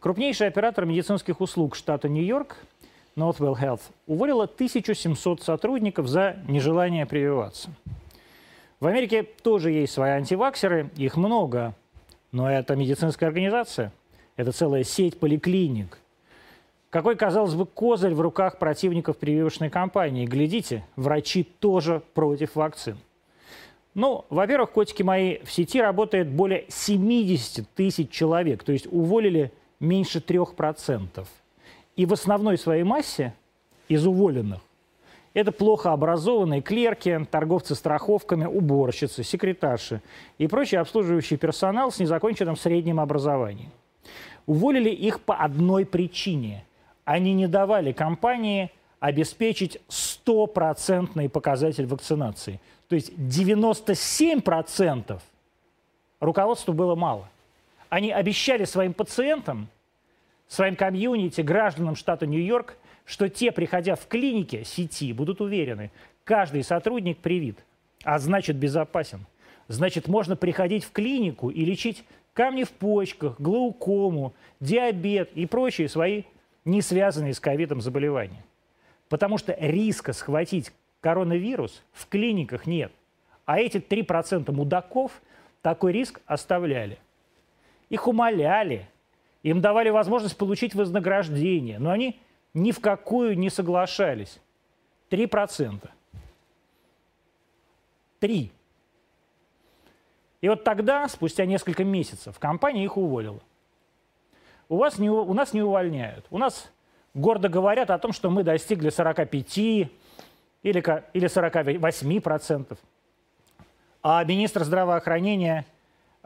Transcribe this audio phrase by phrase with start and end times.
[0.00, 2.56] Крупнейший оператор медицинских услуг штата Нью-Йорк,
[3.16, 7.68] Northwell Health, уволила 1700 сотрудников за нежелание прививаться.
[8.80, 11.74] В Америке тоже есть свои антиваксеры, их много,
[12.32, 13.92] но это медицинская организация,
[14.36, 15.98] это целая сеть поликлиник.
[16.88, 20.24] Какой, казалось бы, козырь в руках противников прививочной кампании?
[20.24, 22.96] Глядите, врачи тоже против вакцин.
[23.92, 30.18] Ну, во-первых, котики мои, в сети работает более 70 тысяч человек, то есть уволили меньше
[30.18, 31.26] 3%.
[31.96, 33.34] И в основной своей массе
[33.88, 34.60] из уволенных
[35.34, 40.02] это плохо образованные клерки, торговцы страховками, уборщицы, секретарши
[40.38, 43.70] и прочий обслуживающий персонал с незаконченным средним образованием.
[44.46, 46.64] Уволили их по одной причине.
[47.04, 55.20] Они не давали компании обеспечить стопроцентный показатель вакцинации– то есть 97%
[56.18, 57.28] руководству было мало.
[57.90, 59.68] Они обещали своим пациентам,
[60.46, 65.90] своим комьюнити, гражданам штата Нью-Йорк, что те, приходя в клинике сети, будут уверены,
[66.24, 67.58] каждый сотрудник привит,
[68.04, 69.26] а значит безопасен.
[69.66, 76.22] Значит, можно приходить в клинику и лечить камни в почках, глаукому, диабет и прочие свои
[76.64, 78.44] не связанные с ковидом заболевания.
[79.08, 82.92] Потому что риска схватить коронавирус в клиниках нет.
[83.46, 85.20] А эти 3% мудаков
[85.62, 86.98] такой риск оставляли.
[87.90, 88.88] Их умоляли,
[89.42, 92.18] им давали возможность получить вознаграждение, но они
[92.54, 94.40] ни в какую не соглашались.
[95.10, 95.88] 3%.
[98.20, 98.52] 3.
[100.40, 103.40] И вот тогда, спустя несколько месяцев, компания их уволила.
[104.68, 106.24] У, вас не, у нас не увольняют.
[106.30, 106.70] У нас
[107.12, 109.90] гордо говорят о том, что мы достигли 45, или,
[110.62, 112.78] или 48%.
[114.02, 115.66] А министр здравоохранения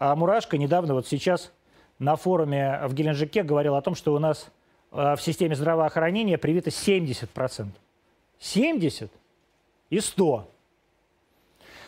[0.05, 1.51] а, Мурашко недавно, вот сейчас
[1.99, 4.49] на форуме в Геленджике говорил о том, что у нас
[4.91, 7.69] а, в системе здравоохранения привито 70%.
[8.39, 9.11] 70
[9.89, 10.51] и 100.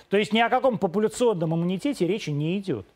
[0.08, 2.86] То есть ни о каком популяционном иммунитете речи не идет.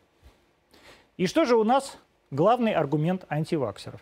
[1.17, 1.99] И что же у нас
[2.31, 4.01] главный аргумент антиваксеров?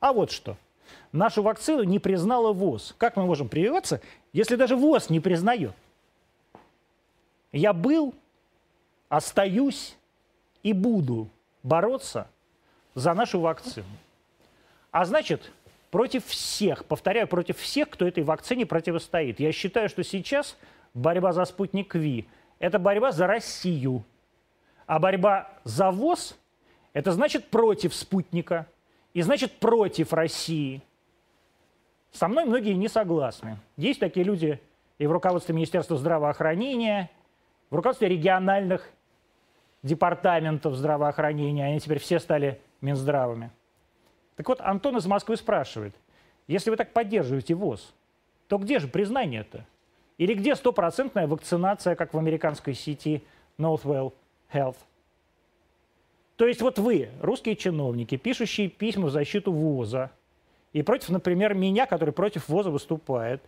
[0.00, 0.58] А вот что–
[1.12, 2.94] нашу вакцину не признала ВОЗ.
[2.98, 4.02] Как мы можем прививаться,
[4.34, 5.72] если даже ВОЗ не признает?
[7.52, 8.12] Я был,
[9.08, 9.96] остаюсь
[10.62, 11.28] и буду
[11.62, 12.28] бороться
[12.94, 13.86] за нашу вакцину.
[14.90, 15.52] А значит,
[15.90, 19.40] против всех, повторяю, против всех, кто этой вакцине противостоит.
[19.40, 20.56] Я считаю, что сейчас
[20.94, 22.26] борьба за спутник Ви–
[22.58, 24.04] это борьба за Россию.
[24.86, 26.36] А борьба за ВОЗ–
[26.92, 28.66] это значит против спутника
[29.12, 30.82] и значит против России.
[32.10, 33.58] Со мной многие не согласны.
[33.76, 34.60] Есть такие люди
[34.98, 37.10] и в руководстве Министерства здравоохранения,
[37.70, 38.90] в руководстве региональных
[39.88, 41.64] департаментов здравоохранения.
[41.66, 43.50] Они теперь все стали Минздравами.
[44.36, 45.96] Так вот, Антон из Москвы спрашивает,
[46.46, 47.92] если вы так поддерживаете ВОЗ,
[48.46, 49.66] то где же признание-то?
[50.16, 53.24] Или где стопроцентная вакцинация, как в американской сети
[53.58, 54.12] Northwell
[54.52, 54.76] Health?
[56.36, 60.12] То есть вот вы, русские чиновники, пишущие письма в защиту ВОЗа,
[60.72, 63.42] и против, например, меня, который против ВОЗа выступает,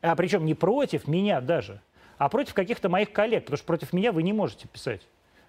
[0.00, 1.80] а причем не против меня даже,
[2.16, 5.02] а против каких-то моих коллег, потому что против меня вы не можете писать.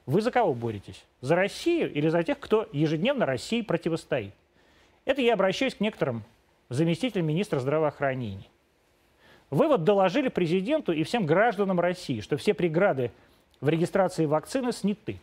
[0.06, 1.06] Вы за кого боретесь?
[1.22, 4.34] За Россию или за тех, кто ежедневно России противостоит?
[5.06, 6.24] Это я обращаюсь к некоторым
[6.70, 8.46] заместителям министра здравоохранения.
[9.50, 13.12] Вы вот доложили президенту и всем гражданам России, что все преграды
[13.62, 15.20] в регистрации вакцины сняты.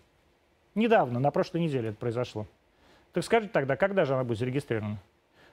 [0.75, 2.47] Недавно, на прошлой неделе это произошло.
[3.13, 4.99] Так скажите тогда, когда же она будет зарегистрирована?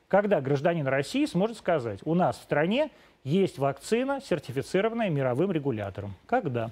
[0.08, 2.92] Когда гражданин России сможет сказать, у нас в стране
[3.24, 6.14] есть вакцина, сертифицированная мировым регулятором.
[6.26, 6.72] Когда?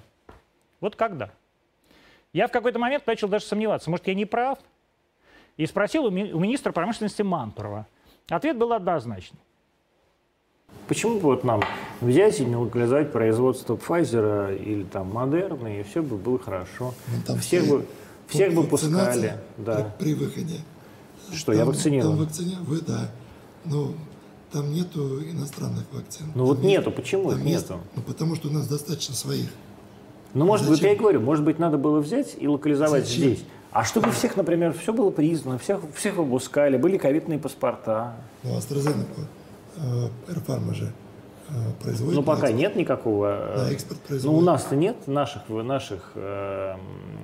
[0.80, 1.30] Вот когда?
[2.32, 4.58] Я в какой-то момент начал даже сомневаться, может, я не прав?
[5.58, 7.86] И спросил у, ми- у министра промышленности Мантурова.
[8.28, 9.38] Ответ был однозначный.
[10.88, 11.62] Почему бы вот нам
[12.00, 16.94] взять и не локализовать производство Pfizer или там Модерна, и все бы было хорошо.
[17.08, 17.86] Ну, там всех бы,
[18.28, 19.38] всех бы пускали.
[19.58, 19.94] Да.
[19.98, 20.60] При выходе.
[21.32, 22.16] Что, там, я вакцинирован?
[22.16, 22.56] Там вакцини...
[22.62, 23.10] Вы, да.
[23.64, 23.94] Ну,
[24.50, 26.32] там нету иностранных вакцин.
[26.34, 27.80] Ну вот нету, почему там их нету?
[27.94, 29.50] Ну потому что у нас достаточно своих.
[30.34, 33.24] Ну, может быть, я и говорю, может быть, надо было взять и локализовать Зачем?
[33.24, 33.44] здесь.
[33.70, 38.16] А чтобы всех, например, все было признано, всех, всех выпускали, были ковидные паспорта.
[38.42, 39.26] Ну, AstraZeneca,
[39.76, 40.92] э, Airpharma же
[41.48, 41.52] э,
[41.82, 42.16] производит.
[42.16, 43.28] Ну, пока нет никакого.
[43.28, 44.36] Э, да, экспорт производит.
[44.36, 46.74] Ну, у нас-то нет наших, наших э,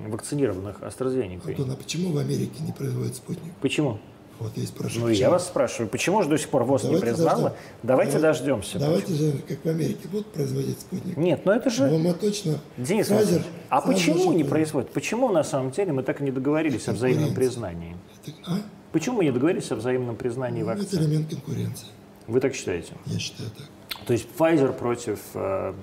[0.07, 1.49] вакцинированных AstraZeneca.
[1.49, 3.53] Антон, а почему в Америке не производят спутник?
[3.61, 3.99] Почему?
[4.39, 5.01] Вот есть прошу.
[5.01, 7.41] Ну, я вас спрашиваю, почему же до сих пор ВОЗ Давайте не признала?
[7.41, 7.57] Дождем.
[7.83, 8.79] Давайте Давай, дождемся.
[8.79, 11.17] Давайте же, как в Америке, будут производить спутник.
[11.17, 11.89] Нет, но это же...
[11.89, 12.59] Дома точно.
[12.77, 14.91] Денис Фразер, а почему не производят?
[14.91, 17.97] Почему на самом деле мы так и не договорились это о взаимном признании?
[18.25, 18.35] Это...
[18.47, 18.57] А?
[18.93, 21.01] Почему мы не договорились о взаимном признании Ну, Это вакцин?
[21.01, 21.87] элемент конкуренции.
[22.27, 22.93] Вы так считаете?
[23.07, 23.67] Я считаю так.
[24.07, 25.73] То есть Pfizer против, э,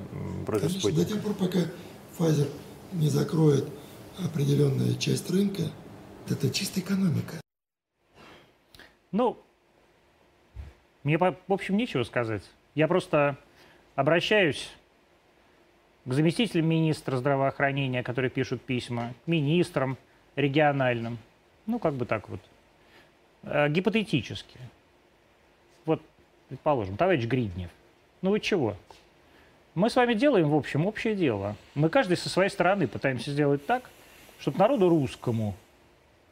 [0.46, 1.12] против Конечно, до Спутника?
[1.12, 1.58] тех пор, пока
[2.18, 2.48] Pfizer
[2.92, 3.68] не закроет
[4.24, 5.62] определенная часть рынка,
[6.28, 7.34] это чистая экономика.
[9.12, 9.38] Ну,
[11.04, 12.42] мне, в общем, нечего сказать.
[12.74, 13.36] Я просто
[13.94, 14.70] обращаюсь
[16.04, 19.96] к заместителям министра здравоохранения, которые пишут письма, к министрам
[20.36, 21.18] региональным.
[21.66, 22.40] Ну, как бы так вот.
[23.42, 24.58] Э, гипотетически.
[25.84, 26.02] Вот,
[26.48, 27.70] предположим, товарищ Гриднев.
[28.22, 28.76] Ну вы чего?
[29.74, 31.54] Мы с вами делаем, в общем, общее дело.
[31.74, 33.90] Мы каждый со своей стороны пытаемся сделать так,
[34.40, 35.54] чтобы народу русскому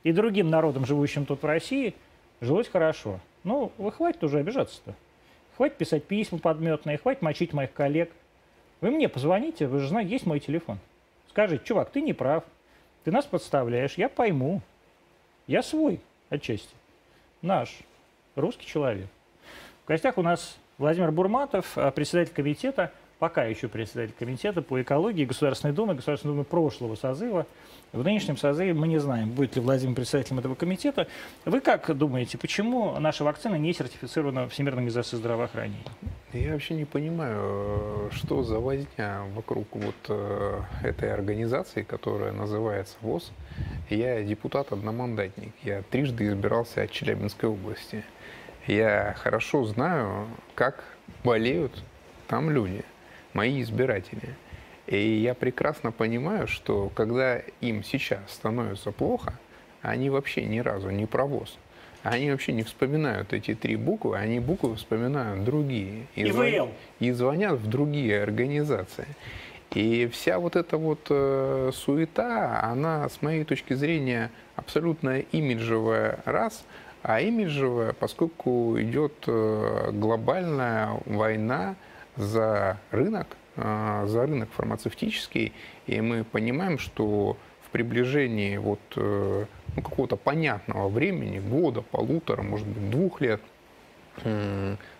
[0.03, 1.95] и другим народам, живущим тут в России,
[2.41, 3.21] жилось хорошо.
[3.43, 4.95] Ну, вы хватит уже обижаться-то.
[5.57, 8.11] Хватит писать письма подметные, хватит мочить моих коллег.
[8.81, 10.79] Вы мне позвоните, вы же знаете, есть мой телефон.
[11.29, 12.45] Скажите, чувак, ты не прав,
[13.05, 14.63] ты нас подставляешь, я пойму.
[15.47, 16.01] Я свой
[16.31, 16.75] отчасти.
[17.43, 17.79] Наш,
[18.35, 19.09] русский человек.
[19.85, 25.25] В гостях у нас Владимир Бурматов, э, председатель комитета, пока еще председатель комитета по экологии
[25.25, 27.47] Государственной Думы, Государственной Думы прошлого созыва.
[27.93, 31.07] В нынешнем созыве мы не знаем, будет ли Владимир председателем этого комитета.
[31.45, 35.85] Вы как думаете, почему наша вакцина не сертифицирована Всемирной организацией здравоохранения?
[36.33, 43.31] Я вообще не понимаю, что за возня вокруг вот э, этой организации, которая называется ВОЗ.
[43.89, 45.53] Я депутат-одномандатник.
[45.63, 48.03] Я трижды избирался от Челябинской области.
[48.67, 50.27] Я хорошо знаю,
[50.57, 50.83] как
[51.23, 51.85] болеют
[52.27, 52.85] там люди,
[53.35, 54.35] мои избиратели.
[54.87, 59.39] И я прекрасно понимаю, что когда им сейчас становится плохо,
[59.83, 61.59] они вообще ни разу не про ВОЗ.
[62.03, 66.07] Они вообще не вспоминают эти три буквы, они буквы вспоминают другие.
[66.15, 66.43] И, ИВЛ.
[66.43, 66.69] звон-
[67.01, 69.07] и звонят в другие организации.
[69.73, 76.65] И вся вот эта вот э, суета, она, с моей точки зрения, абсолютно имиджевая раз,
[77.03, 81.75] а имиджевая, поскольку идет э, глобальная война
[82.17, 83.27] за рынок,
[83.57, 85.53] э, за рынок фармацевтический,
[85.87, 89.45] и мы понимаем, что в приближении вот э,
[89.77, 93.41] ну, какого-то понятного времени, года, полутора, может быть, двух лет,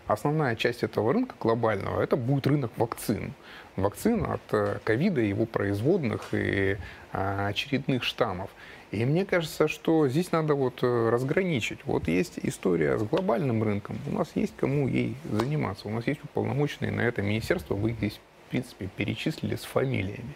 [0.07, 3.33] основная часть этого рынка глобального это будет рынок вакцин.
[3.77, 6.77] Вакцин от э, ковида, его производных и
[7.13, 8.51] а, очередных штаммов.
[8.95, 11.81] И мне кажется, что здесь надо вот э, разграничить.
[11.85, 16.23] Вот есть история с глобальным рынком, у нас есть кому ей заниматься, у нас есть
[16.23, 20.35] уполномоченные на это министерство, вы их здесь, в принципе, перечислили с фамилиями.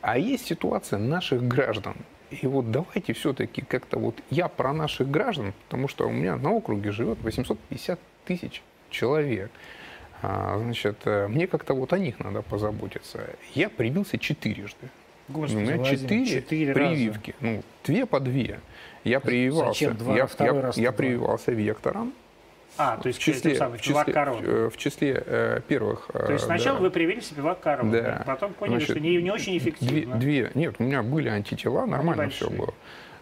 [0.00, 1.96] А есть ситуация наших граждан.
[2.30, 6.52] И вот давайте все-таки как-то вот я про наших граждан, потому что у меня на
[6.52, 9.50] округе живет 850 тысяч человек.
[10.22, 13.30] А, значит, э, мне как-то вот о них надо позаботиться.
[13.54, 14.88] Я привился четырежды.
[15.28, 16.90] Господи, у меня четыре, четыре раза.
[16.90, 17.34] прививки.
[17.40, 18.60] Ну, две по две.
[19.04, 19.72] Я прививался.
[19.72, 20.16] Зачем два?
[20.16, 22.12] Я, я- раз я прививался вектором.
[22.78, 26.08] А, то есть в числе, самым, в числе, э, в числе э, первых.
[26.12, 26.84] То есть э, сначала да.
[26.84, 28.22] вы привились пивак корона, Да.
[28.26, 30.16] потом поняли, Значит, что не, не очень Две, эффективно.
[30.16, 32.72] две, нет, у меня были антитела, нормально все было.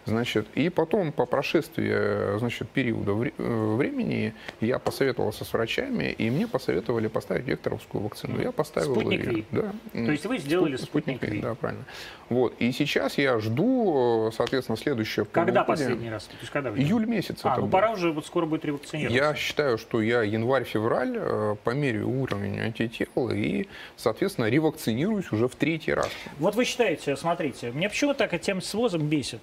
[0.05, 6.47] Значит, и потом по прошествии значит, периода э, времени я посоветовался с врачами, и мне
[6.47, 8.41] посоветовали поставить векторовскую вакцину.
[8.41, 9.45] Я поставил Спутник ее.
[9.51, 9.73] Да.
[9.93, 11.41] То есть вы сделали Спут- спутник Ви.
[11.41, 11.85] да, правильно.
[12.29, 12.55] Вот.
[12.59, 15.87] И сейчас я жду, э, соответственно, следующее Когда полугодие.
[15.87, 16.23] последний раз?
[16.25, 17.39] То есть когда вы Июль месяц.
[17.43, 17.71] А, ну будет.
[17.71, 19.23] пора уже, вот скоро будет ревакцинироваться.
[19.23, 23.67] Я считаю, что я январь-февраль э, померяю уровень антител и,
[23.97, 26.09] соответственно, ревакцинируюсь уже в третий раз.
[26.39, 29.41] Вот вы считаете, смотрите, мне почему так эта тема с ВОЗом бесит?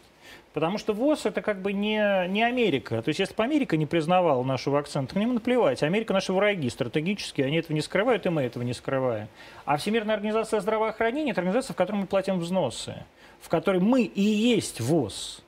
[0.55, 3.03] Потому что ВОЗ это как бы не, не Америка.
[3.03, 5.83] То есть если бы Америка не признавала нашу вакцину, то к ним наплевать.
[5.83, 9.29] Америка наши враги стратегические, они этого не скрывают, и мы этого не скрываем.
[9.65, 12.95] А Всемирная организация здравоохранения– это организация, в которой мы платим взносы,
[13.41, 15.43] в которой мы и есть ВОЗ.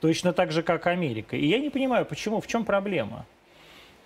[0.00, 1.36] Точно так же, как Америка.
[1.36, 3.24] И я не понимаю, почему, в чем проблема?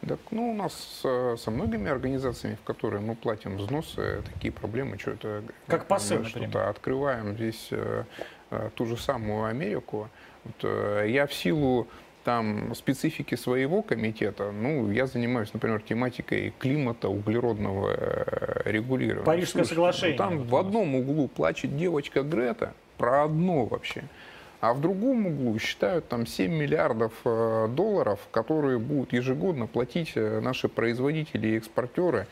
[0.07, 5.12] Так, ну, у нас со многими организациями, в которые мы платим взносы, такие проблемы, что
[5.12, 5.43] это...
[5.67, 6.25] Как например.
[6.25, 8.05] Что-то открываем здесь э,
[8.50, 10.09] э, ту же самую Америку.
[10.45, 11.88] Вот, э, я в силу
[12.23, 19.25] там специфики своего комитета, ну, я занимаюсь, например, тематикой климата, углеродного регулирования.
[19.25, 24.05] Парижское Слушай, соглашение ну, Там в одном углу плачет девочка Грета, про одно вообще.
[24.61, 30.41] А в другом углу считают там 7 миллиардов э, долларов, которые будут ежегодно платить э,
[30.41, 32.27] наши производители и экспортеры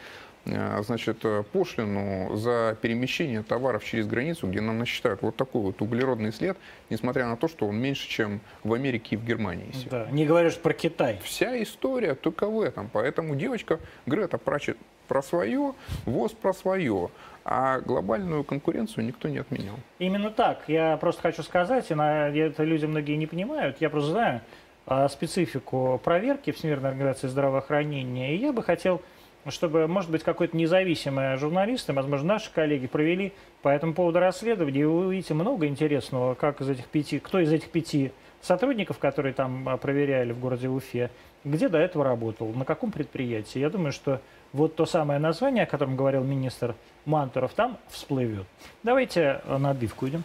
[0.45, 6.33] э, значит, пошлину за перемещение товаров через границу, где нам насчитают вот такой вот углеродный
[6.33, 6.57] след,
[6.91, 9.71] несмотря на то, что он меньше, чем в Америке и в Германии.
[9.89, 11.21] Да, не говоришь про Китай.
[11.23, 12.91] Вся история только в этом.
[12.93, 17.11] Поэтому девочка Грета прачет про свое, ВОЗ про свое.
[17.49, 19.77] А глобальную конкуренцию никто не отменял.
[20.01, 20.65] Именно так.
[20.67, 24.41] Я просто хочу сказать, и на, это люди многие не понимают, я просто знаю,
[24.85, 28.35] а, специфику проверки Всемирной организации здравоохранения.
[28.35, 29.01] И я бы хотел,
[29.47, 34.87] чтобы, может быть, какой-то независимый журналист, возможно, наши коллеги провели по этому поводу расследование, и
[34.87, 38.11] вы увидите много интересного, как из этих пяти, кто из этих пяти
[38.43, 41.11] сотрудников, которые там а, проверяли в городе Уфе,
[41.45, 43.61] где до этого работал, на каком предприятии.
[43.61, 44.21] Я думаю, что
[44.57, 48.47] вот то самое название, о котором говорил министр Мантуров, там всплывет.
[48.83, 50.25] Давайте на отбивку идем.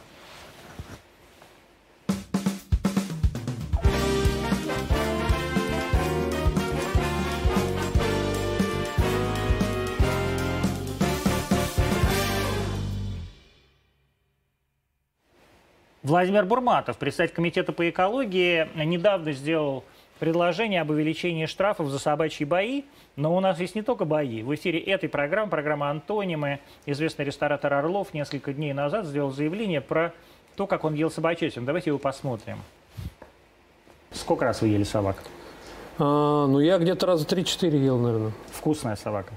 [16.04, 19.84] Владимир Бурматов, председатель комитета по экологии, недавно сделал
[20.22, 22.84] предложение об увеличении штрафов за собачьи бои.
[23.16, 24.44] Но у нас есть не только бои.
[24.44, 30.14] В эфире этой программы, программа «Антонимы», известный ресторатор Орлов несколько дней назад сделал заявление про
[30.56, 31.66] то, как он ел собачатину.
[31.66, 32.60] Давайте его посмотрим.
[34.12, 35.24] Сколько раз вы ели собак?
[35.98, 38.32] А, ну, я где-то раза 3-4 ел, наверное.
[38.52, 39.34] Вкусная собака?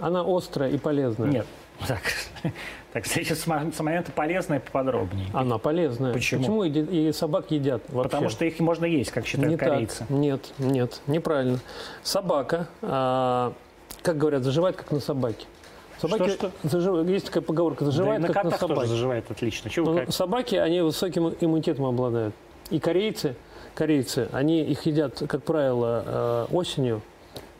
[0.00, 1.28] Она острая и полезная.
[1.28, 1.46] Нет.
[1.86, 2.02] Так,
[2.92, 5.28] так сейчас с момента полезная поподробнее.
[5.32, 6.12] Она полезная.
[6.12, 6.40] Почему?
[6.40, 8.10] Почему и, и собак едят вообще?
[8.10, 9.98] Потому что их можно есть, как считают не корейцы.
[9.98, 10.10] Так.
[10.10, 11.58] Нет, нет, неправильно.
[12.02, 13.52] Собака, а,
[14.02, 15.46] как говорят, заживает как на собаке.
[16.00, 16.68] Собаки, что, что?
[16.68, 17.08] Зажив...
[17.08, 18.80] Есть такая поговорка, заживает да, как на на собаке.
[18.80, 19.70] тоже заживает отлично.
[19.70, 20.12] Чего Ну, как?
[20.12, 22.34] собаки, они высоким иммунитетом обладают.
[22.70, 23.36] И корейцы,
[23.74, 27.02] корейцы, они их едят, как правило, э, осенью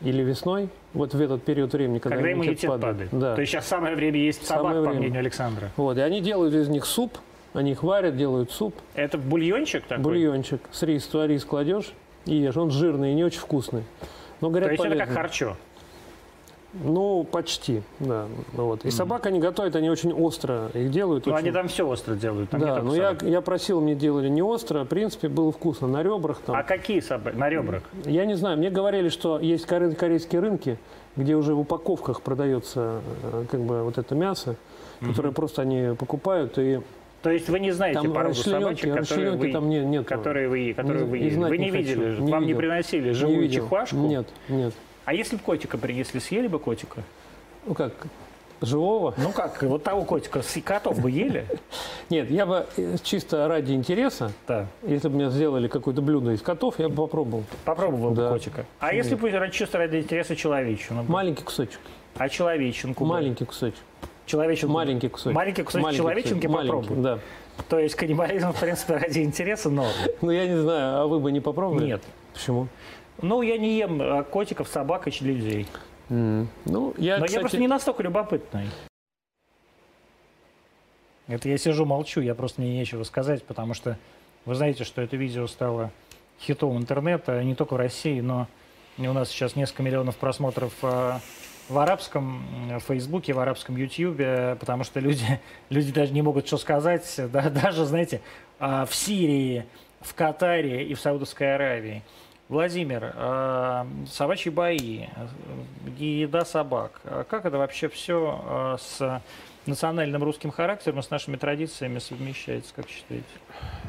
[0.01, 3.09] или весной, вот в этот период времени, когда, Когда иммунитет, иммунитет падает.
[3.11, 3.21] падает.
[3.21, 3.35] Да.
[3.35, 4.99] То есть сейчас самое время есть Самое собак, по время.
[5.01, 5.71] мнению Александра.
[5.77, 7.17] Вот, и они делают из них суп,
[7.53, 10.03] они их варят, делают суп, Это бульончик такой?
[10.03, 11.91] бульончик, с рис, туда рис кладешь
[12.25, 12.57] и ешь.
[12.57, 13.83] Он жирный и не очень вкусный.
[14.41, 15.05] Но, То говорят, есть это полезный.
[15.13, 15.57] как харчо?
[16.83, 18.25] Ну, почти, да.
[18.53, 18.83] Вот.
[18.85, 21.25] И собак они готовят, они очень остро их делают.
[21.25, 22.49] Ну, очень- они там все остро делают.
[22.49, 23.23] Там не Да, но я, собак.
[23.23, 25.87] я просил, мне делали не остро, в принципе, было вкусно.
[25.87, 26.55] На ребрах там.
[26.55, 27.35] А какие собаки?
[27.37, 27.83] На ребрах?
[28.05, 30.77] Я не знаю, мне говорили, что есть коре- корейские рынки,
[31.15, 34.55] где уже в упаковках продается э, как бы вот это мясо,
[34.99, 36.81] которое просто они покупают и
[37.21, 40.05] То есть вы не знаете там породу собачек, которые вы, там не, нет.
[40.05, 42.21] которые вы, которые Не- вы знать Вы не не хочу, видели?
[42.21, 42.59] не Вам не видел.
[42.59, 43.63] приносили не живую видел.
[43.63, 43.95] чихуашку?
[43.95, 44.73] Нет, нет.
[45.05, 47.03] А если бы котика принесли, съели бы котика?
[47.65, 47.93] Ну как,
[48.61, 49.13] живого?
[49.17, 51.45] Ну как, вот того котика с котов бы ели?
[52.09, 54.67] Нет, я бы э, чисто ради интереса, Да.
[54.83, 57.43] если бы мне сделали какое-то блюдо из котов, я бы попробовал.
[57.65, 58.29] Попробовал бы Да.
[58.31, 58.65] котика.
[58.79, 61.03] А если бы чисто ради интереса человечину?
[61.07, 61.79] Маленький кусочек.
[62.17, 63.03] А человеченку?
[63.03, 63.11] бы?
[63.11, 63.79] Маленький кусочек.
[64.25, 64.73] Человеченку?
[64.73, 64.79] бы?
[64.79, 65.35] Маленький кусочек.
[65.35, 66.65] Маленький кусочек Маленький человеченки кусочек.
[66.71, 66.97] попробуй.
[66.97, 67.63] Маленький, Да.
[67.69, 69.91] То есть каннибализм, в принципе, ради интереса норм.
[70.21, 71.85] Ну, я не знаю, а вы бы не попробовали?
[71.85, 72.01] Нет.
[72.33, 72.67] Почему?
[73.21, 75.67] Ну, я не ем а, котиков, собак и людей.
[76.09, 78.65] М, Ну, я, Но я кстати, просто не настолько любопытный.
[81.27, 83.97] Это я сижу, молчу, я просто мне нечего сказать, потому что
[84.45, 85.91] вы знаете, что это видео стало
[86.39, 88.47] хитом интернета, не только в России, но
[88.97, 91.19] у нас сейчас несколько миллионов просмотров а,
[91.67, 92.43] в арабском
[92.87, 95.25] Фейсбуке, в арабском Ютьюбе, потому что люди,
[95.69, 98.21] люди даже не могут что сказать, да, даже, знаете,
[98.59, 99.65] а, в Сирии,
[100.01, 102.03] в Катаре и в Саудовской Аравии.
[102.47, 105.27] Владимир, а, собачьи бои, а,
[105.97, 107.01] еда собак.
[107.05, 109.21] А Как это вообще все с
[109.65, 113.25] национальным русским характером, и с нашими традициями совмещается, как считаете?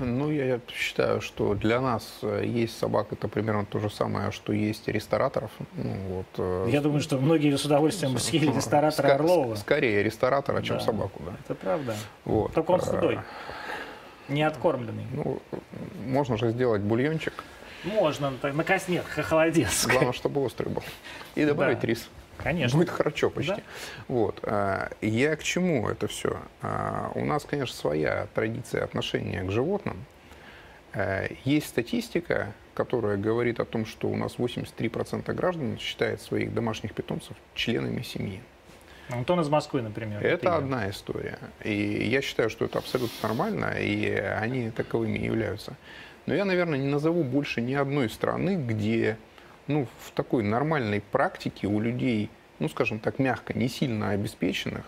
[0.00, 4.54] Ну, я считаю, что для нас э, есть собак, это примерно то же самое, что
[4.54, 5.50] есть рестораторов.
[5.74, 9.54] Ну, вот, э, Я думаю, что многие с удовольствием бы съели ресторатора ска- Орлова.
[9.56, 10.82] Скорее ресторатора, чем Да.
[10.84, 11.32] собаку, да.
[11.44, 11.94] Это правда.
[12.24, 12.54] Вот.
[12.54, 13.18] Только он Э, худой,
[14.28, 15.04] не откормленный.
[15.12, 15.42] Ну,
[16.06, 17.34] можно же сделать бульончик.
[17.86, 19.86] Можно, так, на кос- нет, холодец.
[19.86, 20.82] Главное, чтобы острый был.
[21.34, 21.86] И добавить Да.
[21.86, 22.08] рис.
[22.38, 22.76] Конечно.
[22.78, 23.54] Будет хорошо почти.
[23.54, 23.62] Да.
[24.08, 24.40] Вот.
[24.42, 26.38] а, Я к чему это все?
[27.14, 30.04] У нас, конечно, своя традиция отношения к животным.
[30.92, 36.92] Э, Есть статистика, которая говорит о том, что у нас 83% граждан считает своих домашних
[36.94, 38.42] питомцев членами семьи.
[39.08, 40.22] Антон из Москвы, например.
[40.24, 40.54] Это я.
[40.56, 41.38] одна история.
[41.62, 45.74] И я считаю, что это абсолютно нормально, и они таковыми являются.
[46.26, 49.16] Но я, наверное, не назову больше ни одной страны, где
[49.66, 54.84] ну, в такой нормальной практике у людей, ну, скажем так, мягко, не сильно обеспеченных,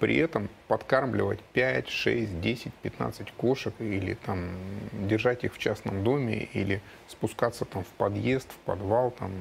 [0.00, 4.50] при этом подкармливать 5, 6, 10, 15 кошек или там
[4.92, 9.32] держать их в частном доме или спускаться там в подъезд, в подвал, там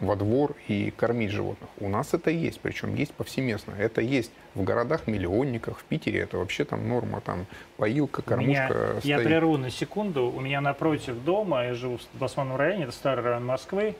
[0.00, 1.70] во двор и кормить животных.
[1.80, 3.72] У нас это есть, причем есть повсеместно.
[3.78, 9.00] Это есть в городах-миллионниках, в Питере это вообще там норма, там поилка, У меня, кормушка
[9.06, 9.26] я стоит.
[9.26, 10.30] прерву на секунду.
[10.30, 13.96] У меня напротив дома, я живу в Басманном районе, это старый район Москвы,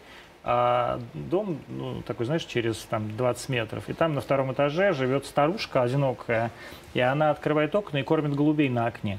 [0.48, 3.88] а дом, ну, такой, знаешь, через там 20 метров.
[3.88, 6.50] И там на втором этаже живет старушка одинокая,
[6.94, 9.18] и она открывает окна и кормит голубей на окне.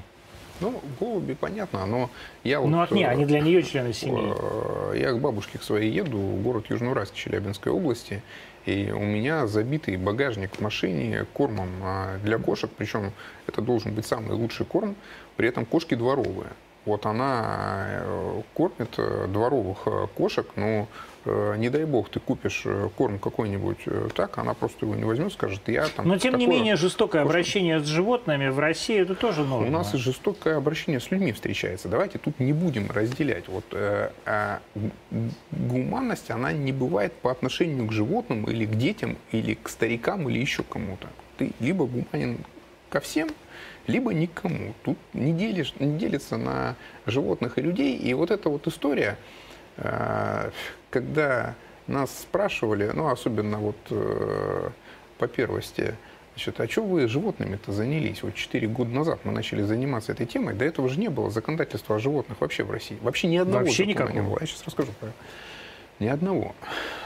[0.60, 2.10] Ну, голуби, понятно, но
[2.44, 2.84] я Ну, вот...
[2.86, 4.34] от не, э, они для нее члены семьи.
[4.36, 8.24] э, Я к бабушке к своей еду, в город Южноуральск Челябинской области,
[8.66, 13.14] и у меня забитый багажник в машине кормом а, для кошек, причем
[13.48, 14.96] это должен быть самый лучший корм,
[15.38, 16.50] при этом кошки дворовые.
[16.88, 20.88] Вот она э, кормит э, дворовых э, кошек, но
[21.26, 25.04] э, не дай бог ты купишь э, корм какой-нибудь э, так, она просто его не
[25.04, 26.08] возьмет, скажет, я там...
[26.08, 27.34] Но тем не менее жестокое кошка.
[27.38, 29.68] обращение с животными в России это тоже норма.
[29.68, 31.90] У нас и жестокое обращение с людьми встречается.
[31.90, 33.50] Давайте тут не будем разделять.
[33.50, 34.92] Вот э, г-
[35.52, 40.40] гуманность, она не бывает по отношению к животным или к детям, или к старикам, или
[40.40, 41.10] еще кому-то.
[41.38, 42.38] Ты либо гуманен
[42.90, 43.28] ко всем,
[43.88, 44.74] либо никому.
[44.84, 46.76] Тут не, делишь, не делится на
[47.06, 47.98] животных и людей.
[47.98, 49.18] И вот эта вот история,
[49.78, 50.52] э,
[50.90, 51.56] когда
[51.88, 54.70] нас спрашивали, ну, особенно вот э,
[55.18, 55.96] по первости,
[56.36, 58.22] значит, а что вы животными-то занялись?
[58.24, 61.96] Вот 4 года назад мы начали заниматься этой темой, до этого же не было законодательства
[61.96, 62.98] о животных вообще в России.
[63.02, 64.14] Вообще ни одного Вообще закона никакого.
[64.14, 64.38] не было.
[64.42, 65.10] Я сейчас расскажу про
[66.00, 66.56] ни одного.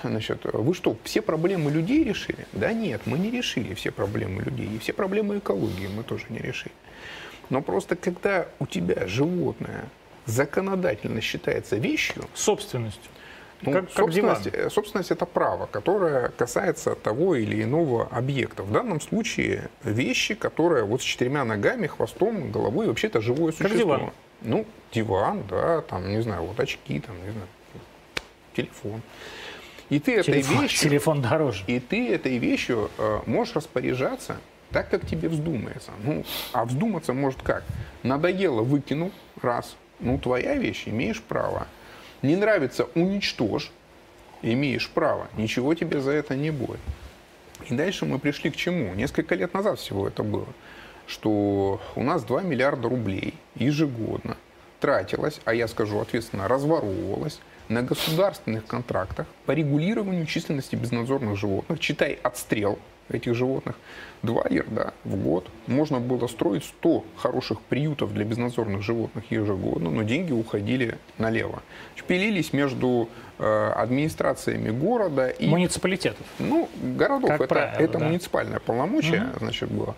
[0.03, 2.45] Значит, вы что, все проблемы людей решили?
[2.53, 4.67] Да нет, мы не решили все проблемы людей.
[4.75, 6.73] И все проблемы экологии мы тоже не решили.
[7.49, 9.85] Но просто когда у тебя животное
[10.25, 13.11] законодательно считается вещью, Собственностью.
[13.61, 14.35] ну, Как- как диван.
[14.35, 18.63] собственность, э, собственность это право, которое касается того или иного объекта.
[18.63, 23.67] В данном случае вещи, которые вот с четырьмя ногами, хвостом, головой, вообще это живое Как
[23.69, 23.95] существо.
[23.97, 24.11] диван.
[24.41, 27.47] Ну, диван, да, там, не знаю, вот очки, там, не знаю,
[28.53, 29.01] телефон.
[29.89, 31.63] И ты этой Телефон, вещью, телефон дороже.
[31.67, 34.37] и ты этой вещью э, можешь распоряжаться
[34.71, 35.91] так, как тебе вздумается.
[36.03, 37.63] Ну, а вздуматься может как?
[38.03, 39.75] Надоело, выкинул, раз.
[39.99, 41.67] Ну, твоя вещь, имеешь право.
[42.21, 43.71] Не нравится, уничтожь,
[44.41, 45.27] имеешь право.
[45.35, 46.79] Ничего тебе за это не будет.
[47.69, 48.93] И дальше мы пришли к чему?
[48.93, 50.47] Несколько лет назад всего это было.
[51.05, 54.37] Что у нас 2 миллиарда рублей ежегодно
[54.79, 57.39] тратилось, а я скажу ответственно, разворовывалось
[57.71, 62.77] на государственных контрактах по регулированию численности безнадзорных животных, читай отстрел
[63.09, 63.75] этих животных,
[64.23, 65.49] два ярда в год.
[65.67, 71.61] Можно было строить 100 хороших приютов для безнадзорных животных ежегодно, но деньги уходили налево.
[72.07, 73.07] Пилились между
[73.39, 76.25] э, администрациями города и Муниципалитетов.
[76.39, 78.05] ну, городов Как это, правило, это да.
[78.05, 79.95] муниципальное полномочие, значит, было.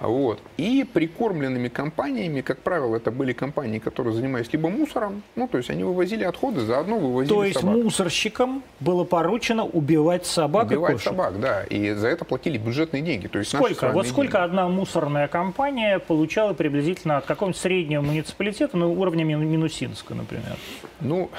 [0.00, 0.40] Вот.
[0.56, 5.70] И прикормленными компаниями, как правило, это были компании, которые занимались либо мусором, ну, то есть
[5.70, 7.76] они вывозили отходы, заодно вывозили То есть собак.
[7.76, 11.08] мусорщикам было поручено убивать собак и Убивать кошек.
[11.08, 13.28] собак, да, и за это платили бюджетные деньги.
[13.28, 13.90] То есть Сколько?
[13.92, 14.44] Вот сколько деньги.
[14.44, 20.56] одна мусорная компания получала приблизительно от какого-нибудь среднего муниципалитета, ну, уровня Мину- Минусинска, например?
[21.00, 21.30] Ну,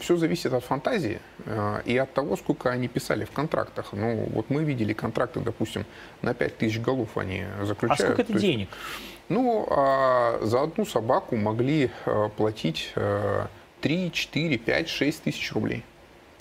[0.00, 3.92] все зависит от фантазии а, и от того, сколько они писали в контрактах.
[3.92, 5.84] Ну, вот мы видели контракты, допустим,
[6.22, 8.00] на 5 тысяч голов они А заключают.
[8.00, 8.68] сколько это То есть, денег?
[9.28, 13.48] Ну, а за одну собаку могли а, платить а,
[13.80, 15.82] 3, 4, 5, 6 тысяч рублей.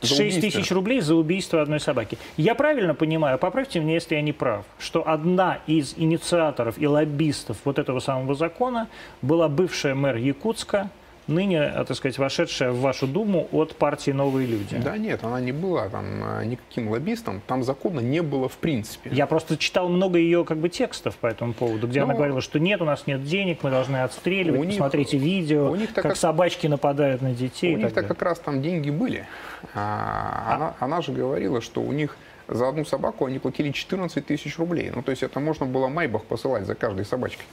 [0.01, 0.61] За 6 убийство.
[0.61, 2.17] тысяч рублей за убийство одной собаки.
[2.37, 7.57] Я правильно понимаю, поправьте меня, если я не прав, что одна из инициаторов и лоббистов
[7.65, 8.87] вот этого самого закона
[9.23, 10.89] была бывшая мэр Якутска,
[11.27, 14.77] ныне, э, так сказать, вошедшая в вашу думу от партии «Новые люди».
[14.77, 19.09] Да нет, она не была там а, никаким лоббистом, там закона не было в принципе.
[19.13, 22.41] Я просто читал много ее как бы текстов по этому поводу, где она Ну, говорила,
[22.41, 25.93] что нет, у нас нет денег, мы должны отстреливать, у них- посмотрите видео, у них
[25.93, 27.75] как, как- собачки нападают на детей.
[27.75, 29.25] У них-то так как раз там деньги были.
[29.73, 34.57] А, Она, она же говорила, что у них за одну собаку они платили 14 тысяч
[34.57, 34.91] рублей.
[34.95, 37.45] Ну, то есть это можно было майбах посылать за каждой собачкой.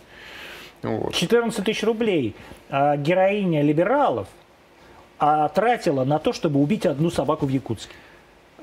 [0.85, 1.15] Вот.
[1.15, 2.37] 14 тысяч рублей
[2.71, 4.29] а, героиня либералов
[5.19, 7.95] а, тратила на то, чтобы убить одну собаку в Якутске.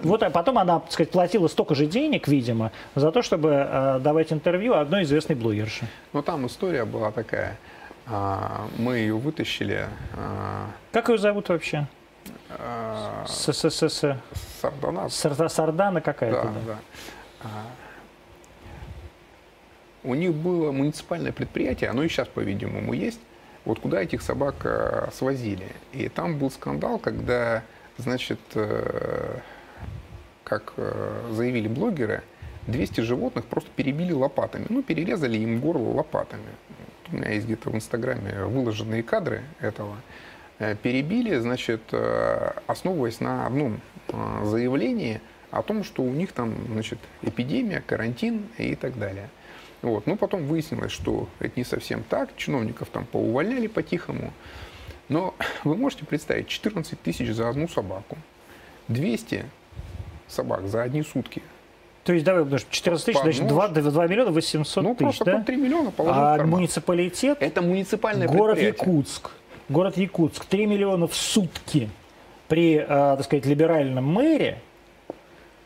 [0.03, 3.99] Вот, а потом она, так сказать, платила столько же денег, видимо, за то, чтобы а,
[3.99, 5.87] давать интервью одной известной блогерше.
[6.13, 7.57] Но там история была такая.
[8.07, 9.87] А, Мы ее вытащили.
[10.15, 11.87] а, Как ее зовут вообще?
[12.49, 14.17] а, СССР.
[14.61, 15.11] Сардонат.
[15.11, 16.43] Сарда- Сардана какая-то.
[16.43, 16.77] Да, да.
[17.43, 17.49] да.
[20.03, 23.19] У них было муниципальное предприятие, оно и сейчас, по-видимому, есть,
[23.65, 25.67] вот куда этих собак э, свозили.
[25.93, 27.63] И там был скандал, когда,
[27.97, 29.37] значит, э,
[30.43, 32.23] как э, заявили блогеры,
[32.67, 34.65] 200 животных просто перебили лопатами.
[34.69, 36.49] Ну, перерезали им горло лопатами.
[37.11, 39.97] У меня есть где-то в Инстаграме выложенные кадры этого.
[40.83, 41.81] Перебили, значит,
[42.67, 43.81] основываясь на одном
[44.43, 49.29] заявлении о том, что у них там, значит, эпидемия, карантин и так далее.
[49.81, 50.05] Вот.
[50.07, 52.29] Ну, потом выяснилось, что это не совсем так.
[52.37, 54.31] Чиновников там поувольняли по-тихому.
[55.09, 58.17] Но вы можете представить, 14 тысяч за одну собаку,
[58.87, 59.45] 200
[60.27, 61.41] собак за одни сутки.
[62.03, 65.37] То есть, давай, подожди, 14 тысяч, значит, ну, 2, 2 миллиона 800 Ну, тысяч, да?
[65.37, 66.49] по 3 миллиона положил в А карман.
[66.49, 68.57] муниципалитет, Это муниципальное город.
[68.59, 69.29] Якутск,
[69.69, 71.89] город Якутск, 3 миллиона в сутки
[72.47, 74.59] при, э, так сказать, либеральном мэре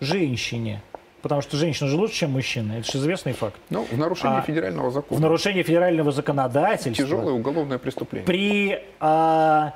[0.01, 0.81] женщине,
[1.25, 4.41] потому что женщина же лучше, чем мужчина, это же известный факт, Ну, в нарушении А,
[4.43, 5.21] федерального в закона.
[5.21, 8.27] нарушении федерального законодательства, Тяжелое уголовное преступление.
[8.27, 9.73] при, а,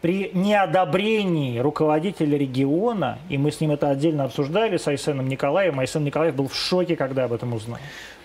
[0.00, 6.04] при неодобрении руководителя региона, и мы с ним это отдельно обсуждали с Айсеном Николаевым, Айсен
[6.04, 7.78] Николаев был в шоке, когда об этом узнал.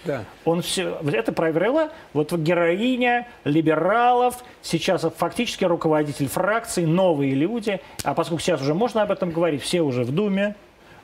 [0.05, 0.23] Да.
[0.43, 7.81] Он все, это проверила вот героиня либералов, сейчас фактически руководитель фракции, новые люди.
[8.03, 10.53] А поскольку сейчас уже можно об этом говорить, все уже в Думе,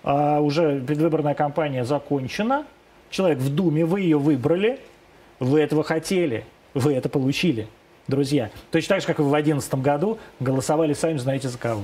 [0.03, 2.65] а, уже предвыборная кампания закончена,
[3.09, 4.79] человек в Думе, вы ее выбрали,
[5.39, 7.67] вы этого хотели, вы это получили,
[8.07, 8.49] друзья.
[8.71, 11.83] Точно так же, как вы в 2011 году голосовали сами знаете за кого.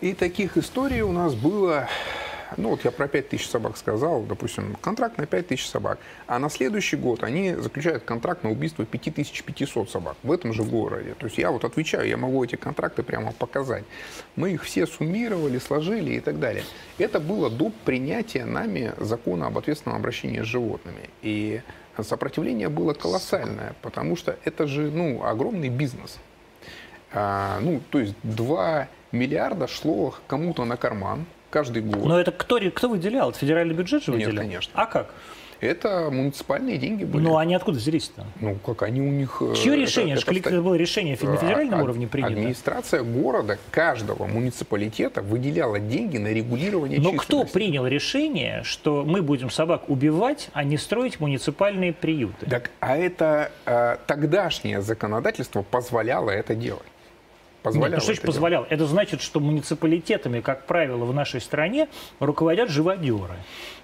[0.00, 1.88] И таких историй у нас было,
[2.56, 6.38] ну вот я про 5 тысяч собак сказал, допустим, контракт на 5 тысяч собак, а
[6.38, 11.14] на следующий год они заключают контракт на убийство 5500 собак в этом же городе.
[11.18, 13.84] То есть я вот отвечаю, я могу эти контракты прямо показать.
[14.36, 16.64] Мы их все суммировали, сложили и так далее.
[16.98, 21.10] Это было до принятия нами закона об ответственном обращении с животными.
[21.22, 21.60] И
[22.02, 26.18] сопротивление было колоссальное, потому что это же ну, огромный бизнес.
[27.12, 32.04] А, ну, то есть 2 миллиарда шло кому-то на карман каждый год.
[32.04, 33.30] Но это кто, кто выделял?
[33.30, 34.42] Это федеральный бюджет же Нет, выделял?
[34.44, 34.72] конечно.
[34.74, 35.14] А как?
[35.60, 37.22] Это муниципальные деньги были.
[37.22, 38.26] Ну, они откуда взялись-то?
[38.40, 39.38] Ну, как они у них...
[39.40, 40.16] э, Чье это- решение?
[40.16, 42.32] это Это, ста- было решение на федеральном А, уровне принято?
[42.32, 49.48] Администрация города каждого муниципалитета выделяла деньги на регулирование Но кто принял решение, что мы будем
[49.48, 52.46] собак убивать, а не строить муниципальные приюты?
[52.46, 56.82] Так, а это э, тогдашнее законодательство позволяло это делать.
[57.64, 58.66] Нет, Позволяло ну что значит позволял?
[58.68, 61.88] Это значит, что муниципалитетами, как правило, в нашей стране
[62.20, 63.36] руководят живодеры.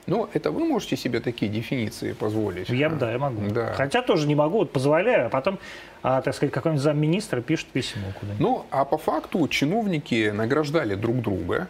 [0.07, 2.69] Ну, это вы можете себе такие дефиниции позволить?
[2.69, 3.41] Я, да, я могу.
[3.49, 3.73] Да.
[3.73, 5.59] Хотя тоже не могу, вот позволяю, а потом,
[6.03, 8.41] а, так сказать, какой-нибудь замминистра пишет письмо куда-нибудь.
[8.41, 11.69] Ну, а по факту чиновники награждали друг друга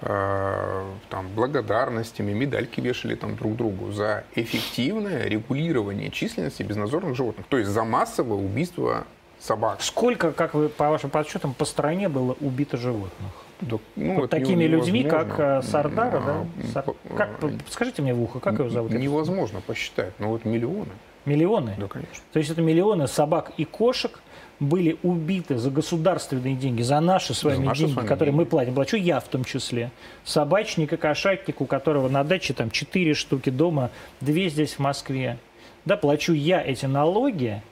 [0.00, 7.58] э, там, благодарностями, медальки вешали там друг другу за эффективное регулирование численности безнадзорных животных, то
[7.58, 9.06] есть за массовое убийство
[9.40, 9.80] собак.
[9.82, 13.30] Сколько, как вы по вашим подсчетам, по стране было убито животных?
[13.60, 16.32] Да, ну, Вот такими людьми, как э, Сардара, да?
[16.40, 18.92] М, Сар- по- Как, э, скажите мне в ухо, как его зовут?
[18.92, 20.88] Невозможно посчитать, но вот миллионы,
[21.26, 21.74] Миллионы?
[21.78, 22.22] да, конечно.
[22.32, 24.20] То есть это миллионы собак и кошек
[24.60, 28.38] были убиты за государственные деньги, за наши с вами наши с деньги, вами которые мы
[28.44, 28.50] деньги.
[28.50, 28.74] платим.
[28.74, 29.90] Плачу я в том числе.
[30.24, 33.90] Собачник и кошатник, у которого на даче там 4 штуки дома,
[34.22, 35.36] 2 здесь в Москве.
[35.84, 37.62] Да, плачу я эти налоги,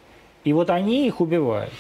[0.48, 1.74] и вот они их убивают.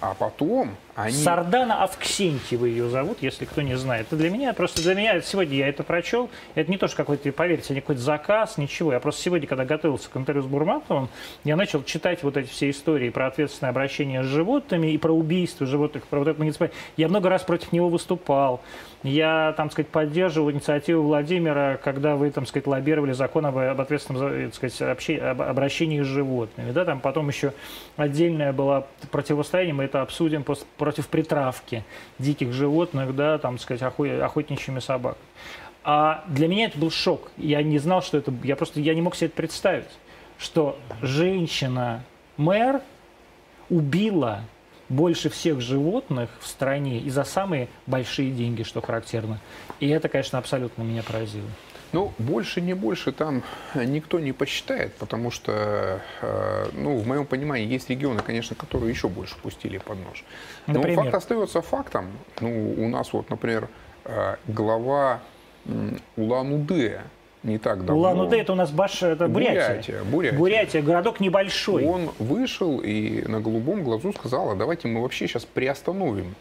[0.00, 1.12] А потом они...
[1.12, 4.08] Сардана Авксентьева ее зовут, если кто не знает.
[4.08, 7.30] Это для меня, просто для меня, сегодня я это прочел, это не то, что какой-то,
[7.32, 8.92] поверьте, не какой-то заказ, ничего.
[8.92, 11.08] Я просто сегодня, когда готовился к интервью с Бурматовым,
[11.44, 15.66] я начал читать вот эти все истории про ответственное обращение с животными и про убийство
[15.66, 18.60] животных, про вот это муниципаль- Я много раз против него выступал.
[19.04, 24.18] Я, там, сказать, поддерживал инициативу Владимира, когда вы, там, сказать, лоббировали закон об, об ответственном,
[24.20, 26.72] за- так сказать, обще- об обращении с животными.
[26.72, 27.52] Да, там потом еще
[27.96, 31.84] отдельное было противостояние, мы это обсудим пос- против притравки
[32.18, 35.22] диких животных, да, там, сказать, охо- охотничьими собаками.
[35.84, 37.30] А для меня это был шок.
[37.36, 38.32] Я не знал, что это...
[38.42, 39.90] Я просто я не мог себе это представить,
[40.38, 42.80] что женщина-мэр
[43.68, 44.40] убила
[44.88, 49.40] больше всех животных в стране и за самые большие деньги, что характерно.
[49.80, 51.48] И это, конечно, абсолютно меня поразило.
[51.92, 53.42] Ну, больше, не больше там
[53.74, 59.08] никто не посчитает, потому что, э, ну, в моем понимании, есть регионы, конечно, которые еще
[59.08, 60.24] больше пустили под нож.
[60.66, 61.04] Но Например?
[61.04, 62.10] факт остается фактом.
[62.40, 63.68] Ну, у нас вот, например,
[64.04, 65.20] э, глава
[66.16, 67.00] Улан-Удэ
[67.42, 67.96] не так давно...
[67.96, 69.68] Улан-Удэ это у нас Баш, это Бурятия.
[69.68, 70.38] Бурятия, Бурятия.
[70.38, 71.84] Бурятия, городок небольшой.
[71.86, 76.34] Он вышел и на голубом глазу сказал, а давайте мы вообще сейчас приостановим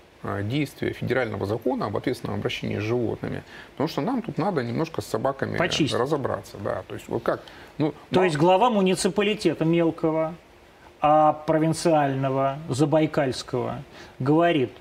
[0.43, 5.05] действие федерального закона об ответственном обращении с животными, потому что нам тут надо немножко с
[5.07, 5.97] собаками Почистить.
[5.97, 7.41] разобраться, да, то есть вот как,
[7.77, 10.33] ну, То мало- есть глава муниципалитета мелкого,
[11.01, 13.83] а провинциального, забайкальского,
[14.19, 14.71] говорит,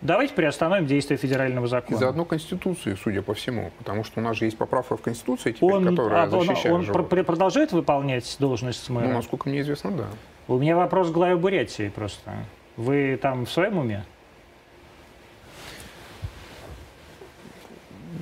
[0.00, 1.98] давайте приостановим действие федерального и закона.
[1.98, 5.72] заодно Конституции, судя по всему, потому что у нас же есть поправка в Конституции теперь,
[5.72, 7.08] Он, которая а, он- защищает он животных.
[7.08, 9.08] пр- продолжает выполнять должность Ну, мэра?
[9.12, 10.06] насколько мне известно, да.
[10.48, 12.32] У меня вопрос к главе Бурятии просто.
[12.76, 14.04] Вы там в своем уме?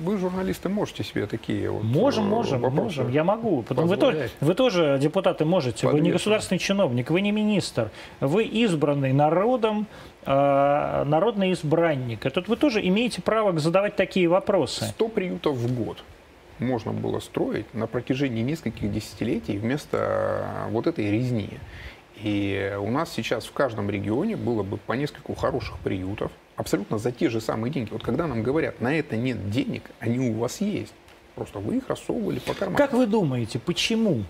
[0.03, 3.11] Вы, журналисты, можете себе такие вот Можем, э, можем, вопросы можем.
[3.11, 3.63] Я могу.
[3.63, 5.87] Потому вы, тоже, вы тоже, депутаты, можете.
[5.87, 7.91] Вы не государственный чиновник, вы не министр.
[8.19, 9.87] Вы избранный народом,
[10.25, 12.25] э, народный избранник.
[12.25, 14.85] И тут вы тоже имеете право задавать такие вопросы.
[14.85, 15.97] 100 приютов в год
[16.59, 21.49] можно было строить на протяжении нескольких десятилетий вместо э, вот этой резни.
[22.21, 27.11] И у нас сейчас в каждом регионе было бы по нескольку хороших приютов, абсолютно за
[27.11, 27.91] те же самые деньги.
[27.91, 30.93] Вот когда нам говорят, на это нет денег, они у вас есть.
[31.35, 32.77] Просто вы их рассовывали по карманам.
[32.77, 34.23] Как вы думаете, почему,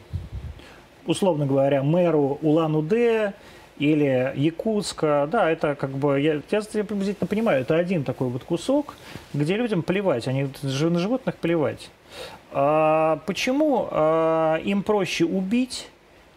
[1.08, 3.34] условно говоря, мэру Улан-Удэ
[3.80, 8.44] или Якутска, да, это как бы, я, я, я приблизительно понимаю, это один такой вот
[8.44, 8.96] кусок,
[9.34, 11.90] где людям плевать, они на животных плевать.
[12.52, 15.88] А почему а, им проще убить,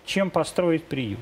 [0.07, 1.21] чем построить приют?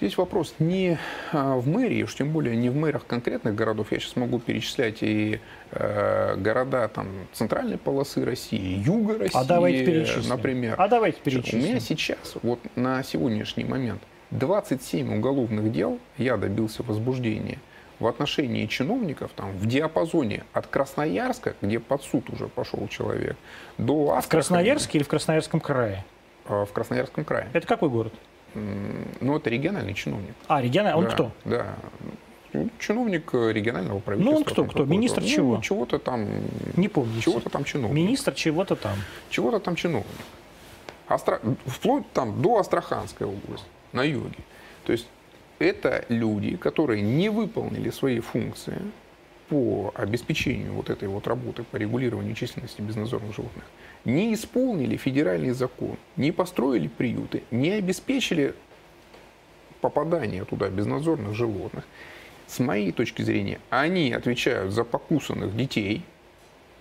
[0.00, 0.98] Здесь вопрос не
[1.30, 3.88] а, в мэрии, уж тем более не в мэрах конкретных городов.
[3.92, 5.40] Я сейчас могу перечислять и
[5.72, 10.28] э, города там, центральной полосы России, юга России, А давайте перечислим.
[10.30, 10.74] например.
[10.78, 11.62] А давайте У перечислим.
[11.62, 17.58] меня сейчас, вот на сегодняшний момент, 27 уголовных дел я добился возбуждения
[17.98, 23.36] в отношении чиновников там, в диапазоне от Красноярска, где под суд уже пошел человек,
[23.76, 26.06] до В Астрахани, Красноярске или в Красноярском крае?
[26.46, 27.48] э, в Красноярском крае.
[27.52, 28.14] Это какой город?
[28.54, 30.34] Ну, это региональный чиновник.
[30.48, 30.98] А, региональный.
[30.98, 31.32] Он Да, кто?
[31.44, 31.74] Да.
[32.52, 34.32] Ну, Чиновник э, регионального правительства.
[34.32, 34.84] Ну, он кто, кто?
[34.84, 35.60] Министр Ну, чего?
[35.60, 36.26] Чего-то там,
[36.76, 37.20] Не помню.
[37.20, 37.94] чего-то там чиновник.
[37.94, 38.96] Министр чего-то там.
[39.28, 40.06] Чего-то там чиновник.
[41.06, 41.40] Астра...
[41.66, 44.38] Вплоть там до Астраханской области, на юге.
[44.84, 45.06] То есть
[45.60, 48.78] это люди, которые не выполнили свои функции
[49.48, 53.64] по обеспечению вот этой вот работы по регулированию численности безнадзорных животных,
[54.04, 58.54] не исполнили федеральный закон, не построили приюты, не обеспечили
[59.80, 61.84] попадание туда безнадзорных животных.
[62.46, 66.02] С моей точки зрения, они отвечают за покусанных детей,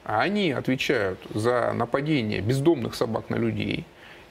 [0.03, 3.85] они отвечают за нападение бездомных собак на людей.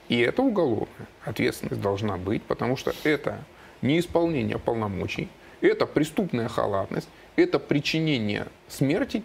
[0.08, 3.44] И это уголовная ответственность должна быть, потому что это
[3.82, 5.28] неисполнение полномочий,
[5.60, 9.22] это преступная халатность, это причинение смерти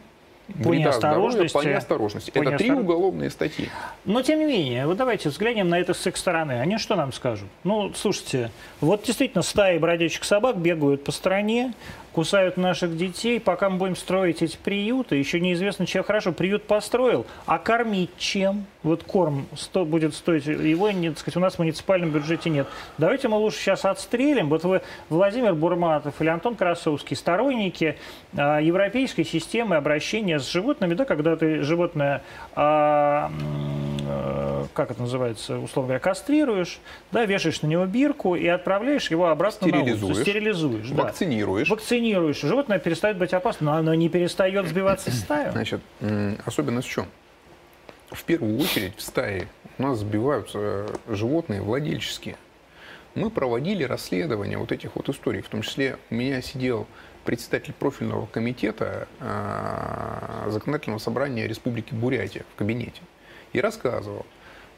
[0.61, 1.53] По вреда неосторожности.
[1.53, 2.31] по неосторожности.
[2.31, 3.69] По это три неостор- уголовные статьи.
[4.05, 6.59] Но, тем не менее, вот давайте взглянем на это с их стороны.
[6.59, 7.47] Они что нам скажут?
[7.63, 8.51] Ну, слушайте,
[8.81, 11.73] вот действительно стаи бродячих собак бегают по стране,
[12.13, 13.39] кусают наших детей.
[13.39, 16.31] Пока мы будем строить эти приюты, еще неизвестно, чем хорошо.
[16.31, 18.65] Приют построил, а кормить чем?
[18.83, 22.67] Вот корм сто, будет стоить, его, так сказать, у нас в муниципальном бюджете нет.
[22.97, 24.49] Давайте мы лучше сейчас отстрелим.
[24.49, 27.97] Вот вы, Владимир Бурматов или Антон Красовский, сторонники
[28.35, 32.23] а, европейской системы обращения с животными, да, когда ты животное
[32.55, 33.33] м,
[34.07, 36.79] э, как это называется, условно говоря, кастрируешь,
[37.11, 39.97] да, вешаешь на него бирку и отправляешь его обратно на улицу.
[39.97, 40.21] Стерилизуешь.
[40.21, 41.03] Стерилизуешь, да.
[41.03, 41.69] Вакцинируешь.
[41.69, 42.41] Вакцинируешь.
[42.41, 45.51] Животное перестает быть опасным, но оно не перестает сбиваться в стаю.
[45.53, 45.81] Значит,
[46.45, 47.05] особенность в чем?
[48.11, 52.35] В первую очередь в стае у нас сбиваются животные владельческие.
[53.15, 55.41] Мы проводили расследование вот этих вот историй.
[55.41, 56.87] В том числе у меня сидел
[57.25, 63.01] председатель профильного комитета э, законодательного собрания Республики Бурятия в кабинете
[63.53, 64.25] и рассказывал.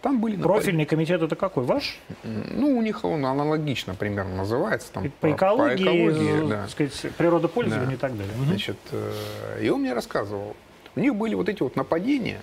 [0.05, 1.63] Там были Профильный комитет это какой?
[1.63, 1.97] Ваш?
[2.21, 4.91] Ну, у них он аналогично примерно называется.
[4.93, 6.61] Там, По экологии, экологии, з- да.
[6.61, 7.93] так сказать, природопользованию Да.
[7.95, 8.33] и так далее.
[8.45, 10.55] Значит, э, и он мне рассказывал,
[10.95, 12.39] у них были вот эти вот нападения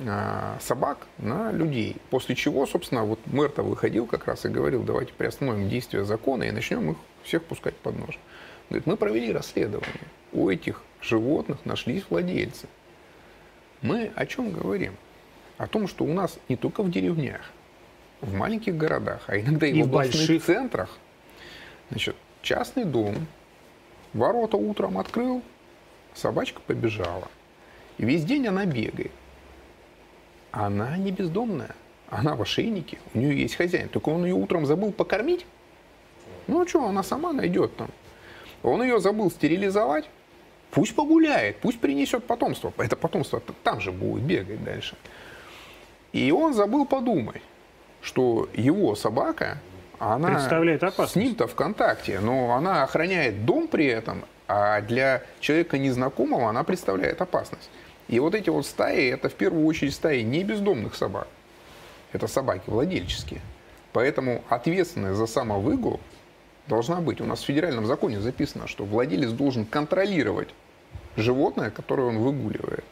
[0.00, 1.98] а, собак на людей.
[2.10, 6.50] После чего, собственно, вот мэр-то выходил как раз и говорил, давайте приостановим действие закона и
[6.50, 8.18] начнем их всех пускать под нож.
[8.70, 10.08] Говорит, мы провели расследование.
[10.32, 12.66] У этих животных нашлись владельцы.
[13.82, 14.94] Мы о чем говорим?
[15.58, 17.40] О том, что у нас не только в деревнях,
[18.20, 20.44] в маленьких городах, а иногда и, И в областных больших.
[20.44, 20.98] центрах,
[21.90, 23.26] значит, частный дом,
[24.12, 25.42] ворота утром открыл,
[26.14, 27.28] собачка побежала.
[27.98, 29.12] И весь день она бегает.
[30.50, 31.74] Она не бездомная.
[32.10, 33.88] Она в ошейнике, у нее есть хозяин.
[33.88, 35.46] Только он ее утром забыл покормить.
[36.46, 37.90] Ну что, она сама найдет там.
[38.62, 40.08] Он ее забыл стерилизовать.
[40.70, 42.72] Пусть погуляет, пусть принесет потомство.
[42.78, 44.96] Это потомство там же будет бегать дальше.
[46.14, 47.42] И он забыл подумать,
[48.00, 49.58] что его собака,
[49.98, 51.12] она Представляет опасность.
[51.12, 56.62] с ним-то в контакте, но она охраняет дом при этом, а для человека незнакомого она
[56.62, 57.68] представляет опасность.
[58.06, 61.26] И вот эти вот стаи, это в первую очередь стаи не бездомных собак.
[62.12, 63.40] Это собаки владельческие.
[63.92, 65.98] Поэтому ответственность за самовыгул
[66.68, 67.20] должна быть.
[67.20, 70.50] У нас в федеральном законе записано, что владелец должен контролировать
[71.16, 72.84] животное, которое он выгуливает.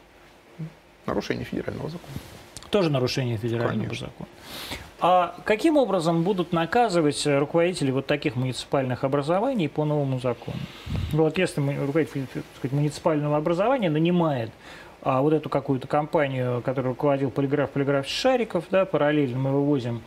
[1.07, 2.15] Нарушение федерального закона.
[2.73, 4.07] Тоже нарушение федерального Конечно.
[4.07, 4.29] закона.
[4.99, 10.57] А каким образом будут наказывать руководителей вот таких муниципальных образований по новому закону?
[11.13, 14.51] Вот если руководитель сказать, муниципального образования нанимает
[15.03, 20.01] а, вот эту какую-то компанию, которую руководил полиграф, полиграф Шариков, да, параллельно мы вывозим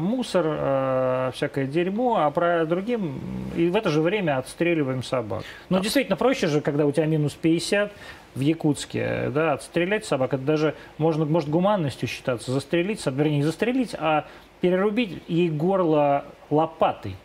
[0.00, 3.20] мусор, а, всякое дерьмо, а про другим
[3.54, 5.44] и в это же время отстреливаем собак.
[5.68, 7.92] Но действительно проще же, когда у тебя минус 50
[8.34, 13.94] в Якутске, да, отстрелять собак, это даже можно, может гуманностью считаться, застрелить, вернее, не застрелить,
[13.98, 14.26] а
[14.60, 17.16] перерубить ей горло лопатой.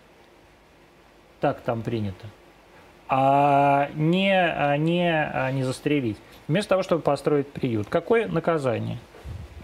[1.40, 2.28] Так там принято.
[3.08, 6.18] А не, а не, а не застрелить.
[6.48, 7.88] Вместо того, чтобы построить приют.
[7.88, 8.98] Какое наказание?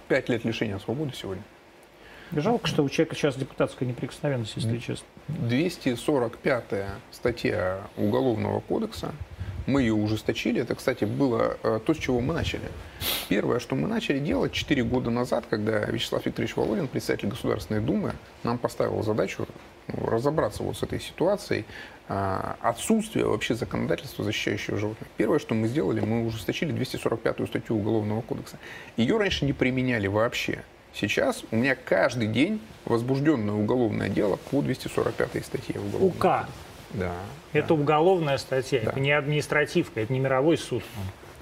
[0.07, 1.43] Пять лет лишения свободы сегодня.
[2.35, 5.07] Жалко, что у человека сейчас депутатская неприкосновенность, если честно.
[5.29, 6.63] 245
[7.11, 9.13] статья Уголовного кодекса.
[9.67, 10.61] Мы ее ужесточили.
[10.61, 12.69] Это, кстати, было э, то, с чего мы начали.
[13.29, 18.13] Первое, что мы начали делать 4 года назад, когда Вячеслав Викторович Володин, председатель Государственной Думы,
[18.43, 19.47] нам поставил задачу
[19.87, 21.65] ну, разобраться вот с этой ситуацией
[22.09, 25.07] а, отсутствия вообще законодательства, защищающего животных.
[25.17, 28.57] Первое, что мы сделали, мы ужесточили 245 статью Уголовного кодекса.
[28.97, 30.63] Ее раньше не применяли вообще.
[30.95, 36.49] Сейчас у меня каждый день возбужденное уголовное дело по 245 статье Уголовного УК.
[36.93, 37.11] Да.
[37.51, 37.73] Это да.
[37.73, 38.91] уголовная статья, Да.
[38.91, 40.83] это не административка, это не мировой суд.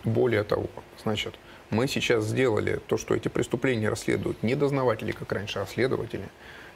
[0.03, 0.69] Более того,
[1.03, 1.35] значит,
[1.69, 6.27] мы сейчас сделали то, что эти преступления расследуют не дознаватели, как раньше, а следователи.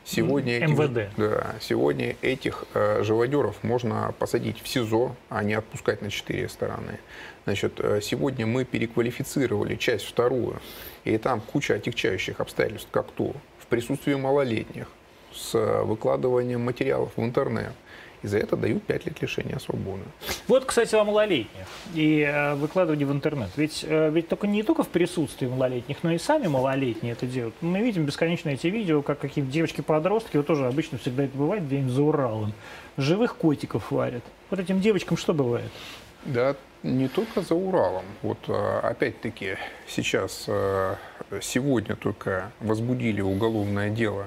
[0.05, 1.09] Сегодня этих, МВД.
[1.17, 6.99] Да, сегодня этих э, живодеров можно посадить в СИЗО, а не отпускать на четыре стороны.
[7.43, 10.61] Значит, э, сегодня мы переквалифицировали часть вторую,
[11.07, 14.87] и там куча отягчающих обстоятельств, как то в присутствии малолетних,
[15.33, 17.73] с выкладыванием материалов в интернет.
[18.23, 20.01] И за это дают 5 лет лишения свободы.
[20.47, 23.49] Вот, кстати, о малолетних и э, выкладывании в интернет.
[23.55, 27.53] Ведь, э, ведь только не только в присутствии малолетних, но и сами малолетние это делают.
[27.61, 31.91] Мы видим бесконечно эти видео, как какие-то девочки-подростки, вот тоже обычно всегда это бывает где-нибудь
[31.91, 32.53] за Уралом,
[32.97, 34.23] живых котиков варят.
[34.49, 35.71] Вот этим девочкам что бывает?
[36.25, 38.05] Да, не только за Уралом.
[38.21, 40.95] Вот а, опять-таки сейчас, а,
[41.41, 44.25] сегодня только возбудили уголовное дело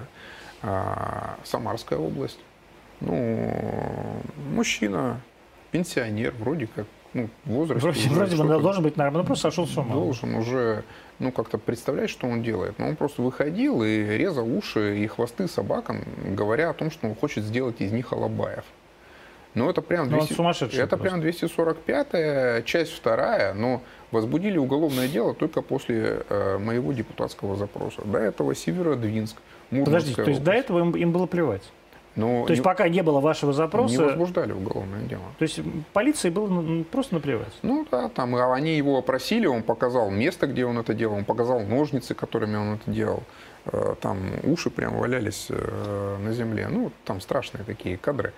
[0.63, 2.39] а, Самарская область.
[3.01, 4.21] Ну,
[4.53, 5.21] мужчина,
[5.71, 7.83] пенсионер, вроде как, ну, в возрасте.
[7.83, 9.95] Вроде, уже вроде бы что-то должен быть нормально, но просто сошел с ума.
[9.95, 10.85] должен уже,
[11.19, 12.79] ну, как-то представлять, что он делает.
[12.79, 17.15] Но он просто выходил и резал уши и хвосты собакам, говоря о том, что он
[17.15, 18.65] хочет сделать из них алабаев.
[19.55, 21.19] Но это прям, Ну, он 200 сумасшедший это просто.
[21.19, 23.83] прям 245-я, часть вторая, но
[24.13, 28.03] возбудили уголовное дело только после э, моего депутатского запроса.
[28.05, 29.37] До этого Северодвинск,
[29.71, 30.65] Мурманская Подождите, то есть до область.
[30.65, 31.63] этого им, им было плевать?
[32.17, 35.23] Но То есть не, пока не было вашего не запроса, возбуждали уголовное дело.
[35.39, 35.61] то есть
[35.93, 37.53] полиции было ну, просто наплевать?
[37.63, 41.61] Ну да, там они его опросили, он показал место, где он это делал, он показал
[41.61, 43.23] ножницы, которыми он это делал.
[43.67, 46.67] Э, Там уши прям валялись э, на земле.
[46.69, 48.33] Ну, там страшные такие кадры.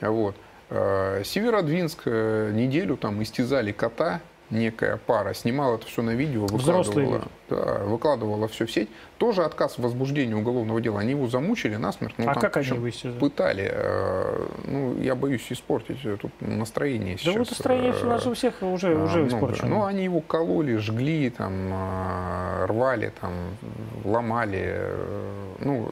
[0.00, 0.36] Вот.
[0.70, 7.06] Э, Северодвинск э, неделю там истязали кота, некая пара, снимала это все на видео, Взрослые
[7.06, 7.28] выкладывала, да,
[7.84, 8.88] выкладывала все в сеть.
[9.18, 11.00] Тоже отказ в возбуждении уголовного дела.
[11.00, 12.14] Они его замучили насмерть.
[12.18, 13.18] ну, а там как они его?
[13.20, 13.68] Пытали.
[13.72, 17.36] э, Ну, я боюсь испортить э, тут настроение Да сейчас.
[17.36, 19.28] вот настроение э, у нас у всех уже, а, уже много.
[19.36, 19.68] испорчено.
[19.68, 21.72] Ну, они его кололи, жгли, там,
[22.66, 23.32] рвали, там,
[24.04, 24.62] ломали.
[24.64, 25.88] э, Ну,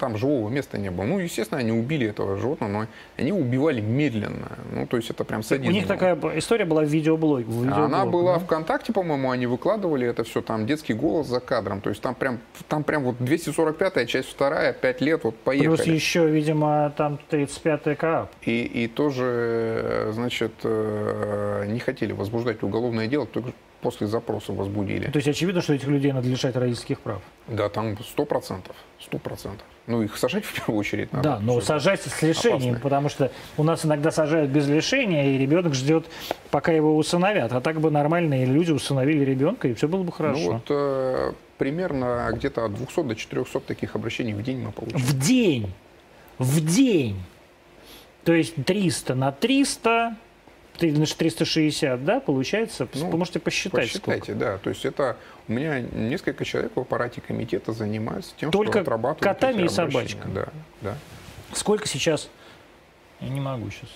[0.00, 1.04] там живого места не было.
[1.04, 2.86] Ну, естественно, они убили этого животного, но
[3.18, 4.48] они убивали медленно.
[4.72, 5.72] Ну, то есть это прям У садизм.
[5.72, 5.88] них был.
[5.94, 7.44] такая история была в видеоблоге.
[7.46, 8.38] в Она видеоблоге, была да?
[8.40, 11.80] ВКонтакте, по-моему, они выкладывали это все, там детский голос за кадром.
[11.80, 12.38] То есть там прям,
[12.68, 15.76] там прям вот 245-я, часть вторая, 5 лет, вот поехали.
[15.76, 18.30] Плюс еще, видимо, там 35-й КАП.
[18.42, 25.10] И, и тоже, э, значит, э, не хотели возбуждать уголовное дело, только после запроса возбудили.
[25.10, 27.20] То есть очевидно, что этих людей надо лишать родительских прав.
[27.48, 29.66] Да, там сто процентов, сто процентов.
[29.88, 31.22] Ну, их сажать в первую очередь надо.
[31.30, 32.80] да, но сажать с лишением, опасные.
[32.80, 36.06] потому что у нас иногда сажают без лишения, и ребенок ждет,
[36.50, 37.52] пока его усыновят.
[37.52, 40.40] А так бы нормальные люди усыновили ребенка, и все было бы хорошо.
[40.40, 45.02] Ну вот э, примерно где-то от 200 до 400 таких обращений в день мы получаем.
[45.04, 45.72] В день.
[46.38, 47.20] В день.
[48.24, 50.16] То есть 300 на 300, ты- значит,
[50.78, 52.88] 360, да, получается?
[52.94, 54.38] Ну, Вы можете посчитать, Посчитайте, сколько.
[54.38, 54.58] да.
[54.58, 55.16] То есть это
[55.48, 60.32] у меня несколько человек в аппарате комитета занимаются тем, Только что отрабатывают котами и собачками.
[60.32, 60.48] Да,
[60.80, 60.96] да.
[61.52, 62.28] Сколько сейчас?
[63.20, 63.90] Я не могу сейчас.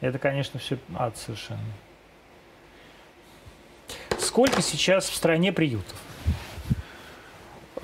[0.00, 1.60] Это, конечно, все ад совершенно.
[4.18, 5.96] Сколько сейчас в стране приютов?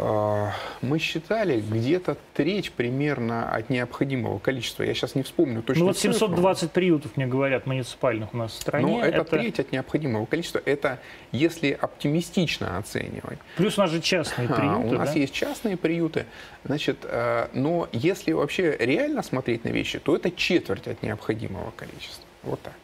[0.03, 4.83] А, Мы считали где-то треть примерно от необходимого количества.
[4.83, 5.81] Я сейчас не вспомню точно.
[5.81, 8.87] Ну вот 720 приютов, мне говорят, муниципальных у нас в стране.
[8.87, 10.63] Но это, треть от необходимого количества.
[10.65, 11.01] Это
[11.33, 13.39] если оптимистично оценивать.
[13.57, 15.21] Плюс у нас же частные А, приюты, у нас да?
[15.21, 16.25] есть частные приюты.
[16.65, 22.25] Значит, э, но если вообще реально смотреть на вещи, то это четверть от необходимого количества.
[22.43, 22.75] Вот так.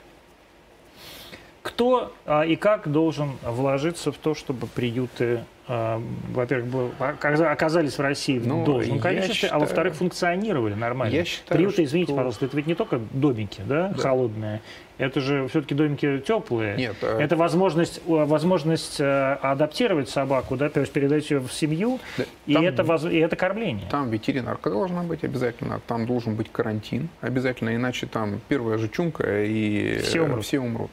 [1.63, 7.99] Кто а, и как должен вложиться в то, чтобы приюты, а, во-первых, был- оказа- оказались
[7.99, 11.13] в России в Ну, должном я количестве, а считаю- во-вторых, функционировали нормально?
[11.15, 14.61] Я считаю, приюты, извините, что- пожалуйста, это ведь не только домики, да, холодные.
[14.99, 16.75] Это же все-таки домики теплые.
[16.77, 21.99] Нет, э, Это возможность, возможность э, адаптировать собаку, да, то есть передать ее в семью,
[22.17, 23.87] Да, и, там- это, воз- и это кормление.
[23.91, 29.45] Там ветеринарка должна быть обязательно, там должен быть карантин обязательно, иначе там первая же чумка
[29.45, 30.45] и Все умрут.
[30.45, 30.91] все умрут.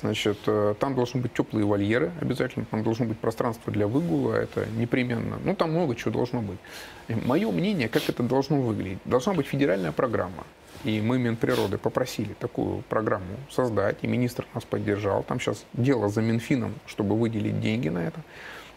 [0.00, 4.66] Значит, э, там должны быть теплые вольеры обязательно, там должно быть пространство для выгула, это
[4.76, 5.38] непременно.
[5.42, 6.58] Ну, там много чего должно быть.
[7.08, 8.98] Мое мнение, как это должно выглядеть.
[9.04, 10.44] Должна быть федеральная программа.
[10.84, 15.22] И мы Минприроды попросили такую программу создать, и министр нас поддержал.
[15.22, 18.20] Там сейчас дело за Минфином, чтобы выделить деньги на это.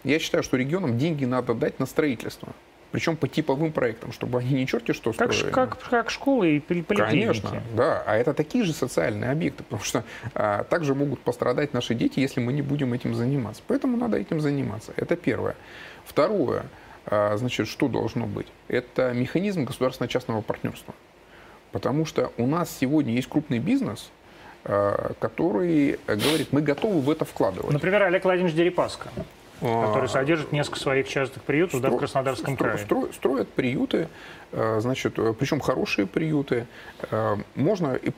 [0.03, 2.53] Я считаю, что регионам деньги надо дать на строительство.
[2.91, 5.53] Причем по типовым проектам, чтобы они не черти что Как, строили.
[5.53, 7.01] как, как школы и поликлиники.
[7.01, 8.03] Конечно, да.
[8.05, 12.39] А это такие же социальные объекты, потому что а, также могут пострадать наши дети, если
[12.39, 13.61] мы не будем этим заниматься.
[13.67, 14.91] Поэтому надо этим заниматься.
[14.95, 15.55] Это первое.
[16.05, 16.65] Второе,
[17.05, 18.47] а, значит, что должно быть?
[18.67, 20.95] Это механизм государственно-частного партнерства.
[21.71, 24.09] Потому что у нас сегодня есть крупный бизнес,
[24.65, 27.71] а, который э, говорит, мы готовы в это вкладывать.
[27.71, 29.09] Например, Олег Владимирович Дерипаска,
[29.59, 32.77] который содержит несколько своих частных приютов да, в Стро- Краснодарском стро- крае.
[32.85, 34.07] стро- строят приюты,
[34.51, 36.65] э, значит, э, причем хорошие приюты.
[37.11, 38.11] Э, Можно и,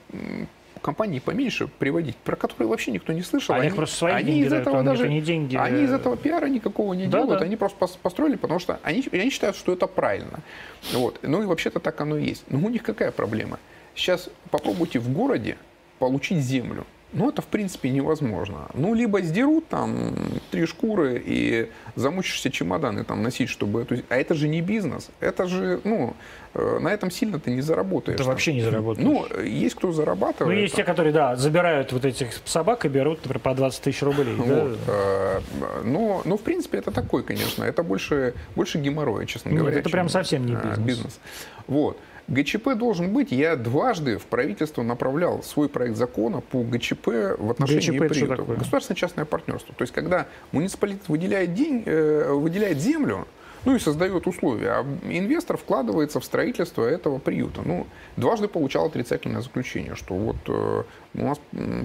[0.82, 3.54] компании поменьше приводить, про которые вообще никто не слышал.
[3.56, 5.92] А они просто свои они деньги из дают, этого он- даже не деньги, они из
[5.94, 7.46] этого пиара никакого не Да, делают, да.
[7.46, 10.40] они просто пос- построили, потому что они, они считают, что это правильно.
[10.94, 11.20] Вот.
[11.22, 12.46] Ну и вообще-то так оно и есть.
[12.50, 13.60] Но у них какая проблема?
[13.94, 15.58] Сейчас попробуйте в городе
[16.00, 16.86] получить землю.
[17.14, 18.68] Ну, это, в принципе, невозможно.
[18.74, 20.16] Ну, либо сдерут там
[20.50, 23.98] три шкуры и замучишься чемоданы там носить, чтобы эту...
[24.10, 25.10] А это же не бизнес.
[25.20, 26.14] Это же, ну,
[26.54, 28.16] э, на этом сильно ты не заработаешь.
[28.16, 28.32] Это там.
[28.32, 29.06] вообще не заработаешь.
[29.06, 30.58] Ну, э, есть кто Ну, зарабатывает.
[30.58, 34.36] есть те, которые, да, забирают вот этих собак и берут, например, по 20 тысяч рублей.
[34.38, 34.44] да.
[34.44, 35.42] Вот, э,
[35.84, 39.76] но, но, в принципе, это такой, конечно, это больше, больше геморроя, честно Нет, говоря.
[39.80, 41.20] это чем, прям совсем не э, бизнес.
[41.68, 41.98] Вот.
[42.32, 43.32] ГЧП должен быть.
[43.32, 47.08] Я дважды в правительство направлял свой проект закона по ГЧП
[47.38, 48.58] в отношении ГЧП такое?
[48.58, 49.76] Государственно-частное партнерство.
[49.76, 53.28] То есть, когда муниципалитет выделяет, день, э, выделяет землю,
[53.66, 57.62] ну и создает условия, а инвестор вкладывается в строительство этого приюта.
[57.64, 57.88] Ну,
[58.18, 60.84] дважды получал отрицательное заключение, что вот э,
[61.14, 61.40] у нас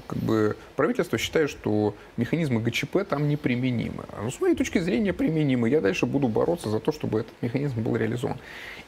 [0.06, 4.04] как бы правительство считает, что механизмы ГЧП там неприменимы.
[4.20, 5.68] Но с моей точки зрения применимы.
[5.68, 8.38] Я дальше буду бороться за то, чтобы этот механизм был реализован.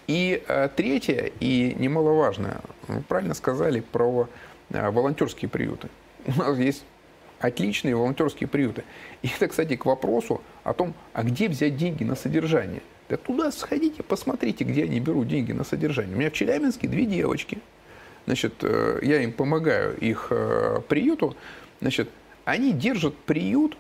[0.07, 4.29] И э, третье, и немаловажное, вы правильно сказали про
[4.71, 5.89] э, волонтерские приюты.
[6.27, 6.85] У нас есть
[7.41, 8.85] отличные волонтерские приюты.
[9.23, 12.83] И это, кстати, к вопросу о том, а где взять деньги на содержание.
[13.09, 16.15] Да туда сходите, посмотрите, где они берут деньги на содержание.
[16.15, 17.59] У меня в Челябинске две девочки.
[18.27, 21.35] Значит, э, я им помогаю, их э, приюту.
[21.81, 22.11] Значит,
[22.45, 23.77] они держат приют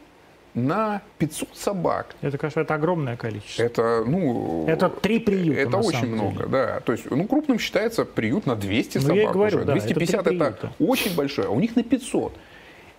[0.55, 2.15] на 500 собак.
[2.23, 3.63] Это, конечно, это огромное количество.
[3.63, 4.65] Это, ну...
[4.67, 6.49] Это три приюта, Это очень самом много, деле.
[6.49, 6.81] да.
[6.81, 9.67] То есть, ну, крупным считается приют на 200 Ну, собак я и говорю, уже.
[9.67, 10.73] да, это 250 три это, приюта.
[10.79, 12.33] очень большое, а у них на 500.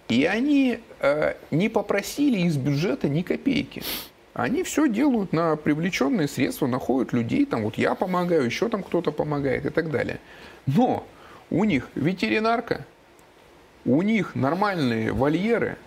[0.10, 3.84] И они э, не попросили из бюджета ни копейки.
[4.34, 9.12] Они все делают на привлеченные средства, находят людей, там вот я помогаю, еще там кто-то
[9.12, 10.20] помогает и так далее.
[10.66, 11.06] Но
[11.50, 12.86] у них ветеринарка,
[13.86, 15.78] у них нормальные вольеры,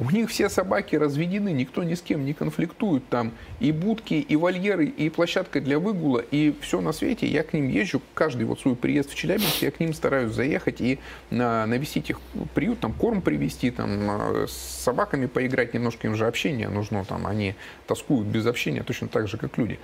[0.00, 3.08] у них все собаки разведены, никто ни с кем не конфликтует.
[3.08, 7.26] Там и будки, и вольеры, и площадка для выгула, и все на свете.
[7.26, 10.80] Я к ним езжу, каждый вот свой приезд в Челябинск, я к ним стараюсь заехать
[10.80, 12.20] и на, навестить их
[12.54, 17.26] приют, там корм привезти, там э, с собаками поиграть, немножко им же общение нужно, там
[17.26, 19.78] они тоскуют без общения точно так же, как люди.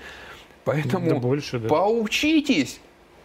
[0.65, 1.69] Поэтому Да больше, да.
[1.69, 2.81] поучитесь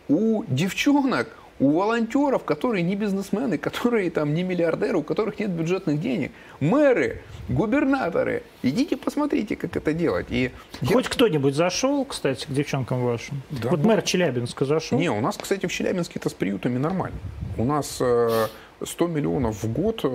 [0.08, 1.30] у девчонок,
[1.60, 7.22] у волонтеров, которые не бизнесмены, которые там не миллиардеры, у которых нет бюджетных денег, мэры,
[7.50, 10.28] губернаторы, идите посмотрите, как это делать.
[10.30, 10.52] И
[10.82, 13.42] я- Хоть кто-нибудь зашел, кстати, к девчонкам вашим?
[13.50, 14.98] Да, вот мэр Челябинска зашел?
[14.98, 17.18] Не, у нас, кстати, в Челябинске это с приютами нормально.
[17.58, 18.48] У нас э,
[18.84, 20.08] 100 миллионов в год, э,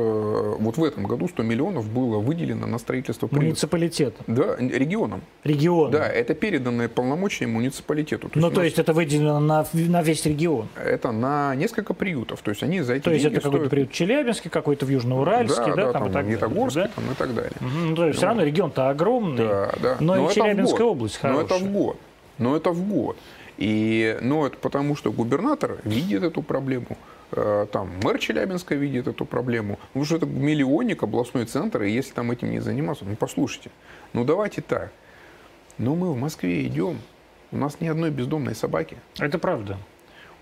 [0.59, 3.45] вот в этом году 100 миллионов было выделено на строительство приютов.
[3.49, 4.25] Муниципалитетом.
[4.27, 5.23] Да, регионам.
[5.45, 5.93] Регионом.
[5.93, 8.31] Да, это переданные полномочия муниципалитету.
[8.35, 10.69] ну, у то нас есть это выделено на, на весь регион.
[10.83, 12.41] это на несколько приютов.
[12.43, 14.89] То есть они за эти То есть это какой-то стоят- приют в Челябинске, какой-то в
[14.89, 16.91] Южноуральске, да, да, там, и так далее, Магнитогорске да?
[16.95, 17.53] там и так далее.
[17.61, 19.97] Мгм, Ну, то есть все равно регион-то огромный, Да, да.
[20.01, 21.69] но, и это в Челябинская область Но это хорошая.
[21.69, 21.97] в год.
[22.39, 23.17] Но это в год.
[23.59, 26.97] И, ну, это потому, что губернатор видит эту проблему,
[27.73, 32.31] там мэр Челябинска видит эту проблему, потому что это миллионник, областной центр, и если там
[32.31, 33.71] этим не заниматься, ну, послушайте,
[34.13, 34.93] ну, давайте так,
[35.79, 36.99] ну, мы в Москве идем,
[37.53, 39.79] у нас ни одной бездомной собаки, Это правда.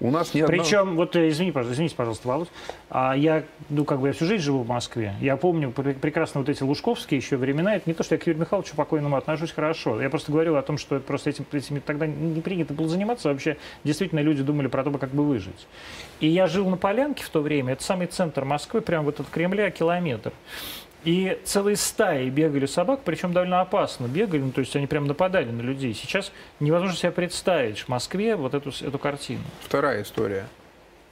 [0.03, 0.47] У нас одной...
[0.49, 2.49] Причем, вот э, извини, пожалуйста, извините, пожалуйста, Володь,
[2.91, 5.15] а я, ну, как бы я всю жизнь живу в Москве.
[5.21, 7.77] Я помню пр- прекрасно вот эти лужковские еще времена.
[7.77, 10.03] Это не то, что я к Юрию Михайловичу покойному отношусь хорошо.
[10.03, 13.29] Я просто говорил о том, что просто этим, этими тогда не принято было заниматься.
[13.29, 15.69] Вообще, действительно, люди думали про то, как бы выжить.
[16.19, 17.75] И я жил на Полянке в то время.
[17.75, 20.33] Это самый центр Москвы, прямо вот от Кремля километр.
[21.05, 25.51] И целые стаи бегали собак, причем довольно опасно бегали, ну, то есть они прям нападали
[25.51, 25.95] на людей.
[25.95, 29.43] Сейчас невозможно себе представить в Москве вот эту, эту картину.
[29.61, 30.47] Вторая история.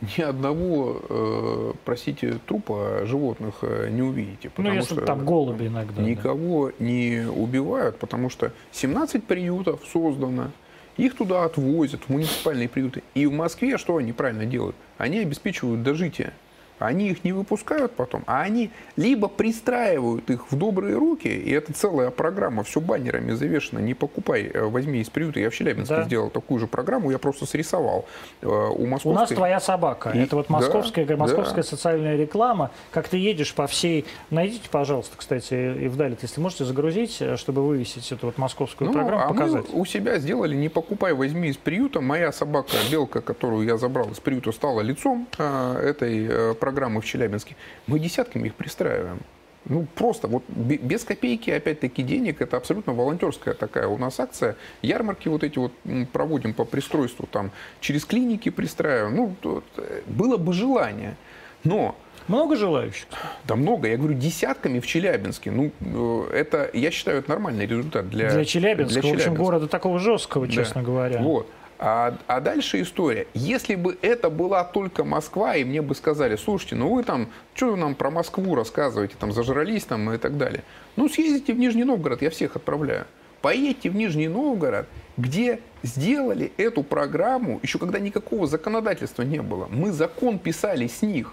[0.01, 4.51] Ни одного, э, простите, трупа животных э, не увидите.
[4.57, 5.97] Ну, если что там голуби иногда.
[5.97, 6.03] да.
[6.03, 10.53] Никого не убивают, потому что 17 приютов создано,
[10.97, 13.03] их туда отвозят, в муниципальные приюты.
[13.14, 14.76] И в Москве что они правильно делают?
[14.97, 16.32] Они обеспечивают дожитие.
[16.81, 21.72] Они их не выпускают потом, а они либо пристраивают их в добрые руки, и это
[21.72, 25.41] целая программа, все баннерами завешено, не покупай, э, возьми из приюта.
[25.41, 26.03] Я в Челябинске Да.
[26.05, 28.07] сделал такую же программу, я просто срисовал
[28.43, 29.20] э, у У московской.
[29.20, 30.11] нас твоя собака.
[30.11, 31.16] И- Это вот да, московская, да.
[31.16, 32.70] московская социальная реклама.
[32.91, 34.07] Как ты едешь по всей...
[34.31, 38.95] Найдите, пожалуйста, кстати, и вдали, если можете загрузить, э, чтобы вывесить эту вот московскую Ну,
[38.95, 39.66] программу, а показать.
[39.72, 42.01] мы у себя сделали «Не покупай, возьми из приюта».
[42.01, 47.05] Моя собака, белка, которую я забрал из приюта, стала лицом э, этой э, программы в
[47.05, 47.57] Челябинске.
[47.89, 49.18] Мы десятками их пристраиваем.
[49.66, 52.41] Ну, просто вот бе- без копейки, опять-таки, денег.
[52.41, 54.57] Это абсолютно волонтерская такая у нас акция.
[54.83, 55.73] Ярмарки вот эти вот
[56.12, 57.51] проводим по пристройству, там,
[57.81, 59.16] через клиники пристраиваем.
[59.16, 61.16] Ну, вот, э, было бы желание.
[61.64, 61.95] Но
[62.29, 63.07] Много желающих?
[63.45, 65.51] да много, я говорю, десятками в Челябинске.
[65.51, 69.45] Ну, э, это, я считаю, это нормальный результат для, Для Челябинска, для в общем, Челябинска.
[69.45, 70.53] города такого жесткого, Да.
[70.53, 71.18] честно говоря.
[71.21, 71.47] Вот.
[71.83, 73.26] А, а дальше история.
[73.33, 77.70] Если бы это была только Москва, и мне бы сказали, слушайте, ну вы там, что
[77.70, 80.62] вы нам про Москву рассказываете, там зажрались там и так далее.
[80.97, 83.07] Ну съездите в Нижний Новгород, я всех отправляю.
[83.41, 89.66] Поедьте в Нижний Новгород, где сделали эту программу, еще когда никакого законодательства не было.
[89.70, 91.33] Мы закон писали с них.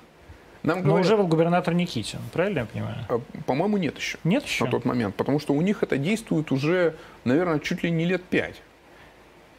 [0.63, 2.95] Нам Но говорят, уже был губернатор Никитин, правильно я понимаю?
[3.09, 4.63] а, по-моему, нет еще Нет еще?
[4.63, 6.95] на тот момент, потому что у них это действует уже,
[7.25, 8.61] наверное, чуть ли не лет пять.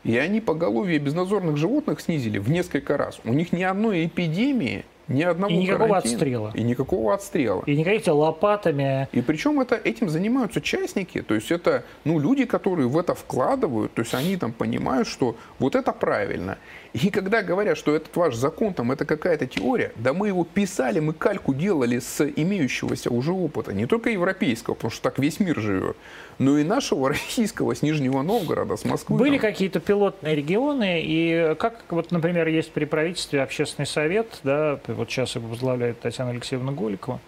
[0.04, 3.20] И они поголовье безнадзорных животных снизили в несколько раз.
[3.24, 6.52] У них ни одной эпидемии, ни одного И никакого карантина, отстрела.
[6.54, 7.62] И никакого отстрела.
[7.66, 9.08] И никаких лопатами.
[9.12, 13.92] И причем это, этим занимаются частники, то есть это ну, люди, которые в это вкладывают,
[13.94, 16.58] то есть они там понимают, что вот это правильно.
[16.92, 21.00] И когда говорят, что этот ваш закон, там, это какая-то теория, да мы его писали,
[21.00, 25.60] мы кальку делали с имеющегося уже опыта, не только европейского, потому что так весь мир
[25.60, 25.96] живет,
[26.38, 29.18] но и нашего российского, с Нижнего Новгорода, с Москвы.
[29.18, 35.10] Были какие-то пилотные регионы, и как, вот, например, есть при правительстве общественный совет, да, вот
[35.10, 37.20] сейчас его возглавляет Татьяна Алексеевна Голикова,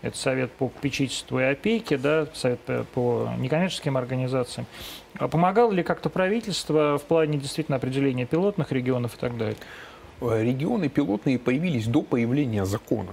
[0.00, 2.60] это совет по попечительству и опеке, да, совет
[2.92, 4.66] по некоммерческим организациям.
[5.18, 9.56] А помогало ли как-то правительство в плане действительно определения пилотных регионов и так далее?
[10.20, 13.12] Э, Регионы пилотные появились до появления закона.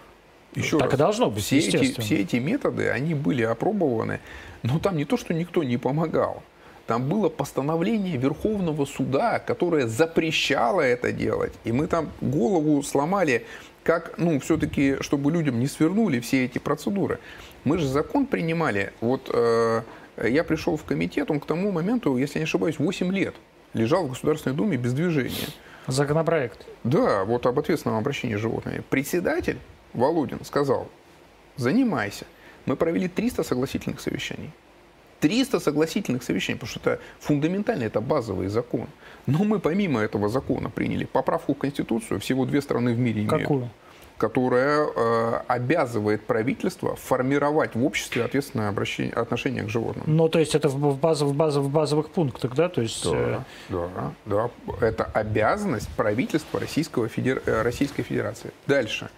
[0.56, 4.20] Еще Так и раз, должно быть, все эти, все эти методы, они были опробованы,
[4.64, 6.42] но там не то, что никто не помогал.
[6.88, 11.54] Там было постановление Верховного суда, которое запрещало это делать.
[11.64, 13.46] И мы там голову сломали,
[13.84, 17.20] как, ну, все-таки, чтобы людям не свернули все эти процедуры.
[17.64, 18.92] Мы же закон принимали.
[19.02, 19.84] Вот э,
[20.28, 23.36] я пришел в комитет, он к тому моменту, если я не ошибаюсь, 8 лет
[23.74, 25.48] лежал в Государственной Думе без движения.
[25.88, 26.66] Законопроект.
[26.84, 28.84] Да, вот об ответственном обращении с животными.
[28.90, 29.58] Председатель
[29.94, 30.88] Володин сказал,
[31.56, 32.26] занимайся.
[32.66, 34.52] Мы провели 300 согласительных совещаний.
[35.20, 38.88] 300 согласительных совещаний, потому что это фундаментально, это базовый закон.
[39.26, 43.42] Но мы помимо этого закона приняли поправку в Конституцию, всего две страны в мире имеют,
[43.42, 43.70] Какую?
[44.20, 50.04] Которая э, обязывает правительство формировать в обществе ответственное обращение, отношение к животным.
[50.08, 52.68] Ну, то есть это в, в, базов- в, базов- в базовых пунктах, да?
[52.70, 53.40] То есть, э,
[53.70, 53.88] Да,
[54.26, 54.86] да, да.
[54.86, 58.52] Это обязанность правительства Российского Федер- э, Российской Федерации.
[58.68, 59.10] Дальше.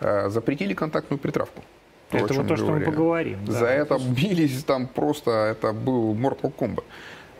[0.00, 1.62] Э, Запретили контактную притравку.
[2.10, 2.90] То, Это вот то, что мы говорили.
[2.90, 3.52] поговорим, да.
[3.52, 6.84] За это бились там просто, это был Mortal Kombat.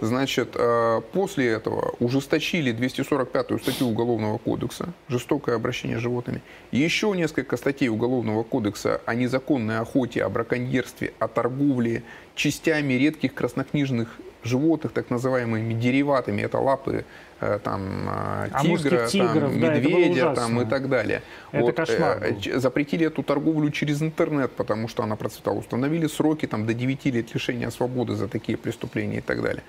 [0.01, 6.43] Значит, э, после этого ужесточили 245-ю статью Уголовного кодекса «Жестокое обращение с животными».
[6.71, 12.03] Еще несколько статей Уголовного кодекса о незаконной охоте, о браконьерстве, о торговле
[12.35, 14.09] частями редких краснокнижных
[14.45, 16.43] животных, так называемыми дериватами.
[16.43, 17.07] Это лапы
[17.41, 21.23] там, э, А тигра, тигров, там, да, медведя там, и так далее.
[21.53, 22.41] Это кошмар э, был.
[22.41, 25.59] ч- запретили эту торговлю через интернет, потому что она процветала.
[25.59, 29.63] Установили сроки там, до 9 лет лишения свободы за такие преступления и так далее.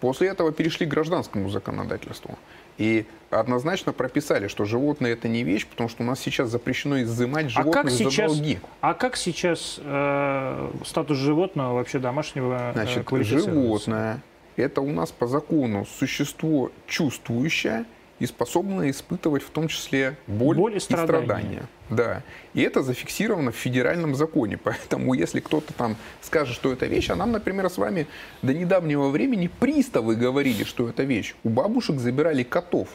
[0.00, 2.36] После этого перешли к гражданскому законодательству.
[2.76, 7.46] И однозначно прописали, что животное это не вещь, потому что у нас сейчас запрещено изымать
[7.46, 8.58] А животных как за сейчас, долги.
[8.80, 13.50] а как сейчас э, статус животного вообще домашнего э, Значит, квалифицируется?
[13.52, 14.20] животное
[14.60, 17.84] это у нас по закону существо чувствующее
[18.18, 21.06] и способное испытывать в том числе боль, Боль и и страдания.
[21.08, 21.62] страдания.
[21.90, 22.22] Да.
[22.54, 24.56] И это зафиксировано в федеральном законе.
[24.62, 28.06] Поэтому, если кто-то там скажет, что это вещь, а нам, например, с вами
[28.42, 31.34] до недавнего времени приставы говорили, что это вещь.
[31.42, 32.88] У бабушек забирали котов.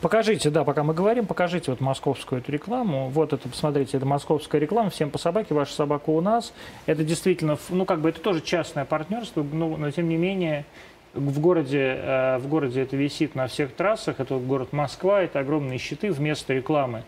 [0.00, 3.08] Покажите, да, пока мы говорим, покажите вот московскую эту рекламу.
[3.08, 4.90] Вот это, посмотрите, это московская реклама.
[4.90, 6.52] Всем по собаке, ваша собака у нас.
[6.84, 10.66] Это действительно, ну, как бы это тоже частное партнерство, ну, но тем не менее
[11.14, 14.20] в городе, э, в городе это висит на всех трассах.
[14.20, 17.02] Это город Москва, это огромные щиты вместо рекламы.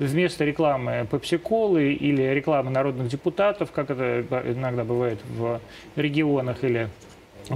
[0.00, 5.60] Вместо рекламы пепси-колы или рекламы народных депутатов, как это иногда бывает в
[5.94, 6.88] регионах или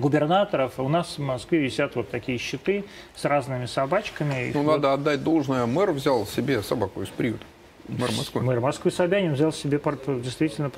[0.01, 2.85] губернаторов, у нас в Москве висят вот такие щиты
[3.15, 4.51] с разными собачками.
[4.55, 5.67] Ну, Вот надо отдать должное.
[5.67, 7.45] Мэр взял себе собаку из приюта.
[7.89, 8.43] Мэр Москвы.
[8.43, 9.81] Мэр Москвы Собянин взял себе
[10.23, 10.71] действительно,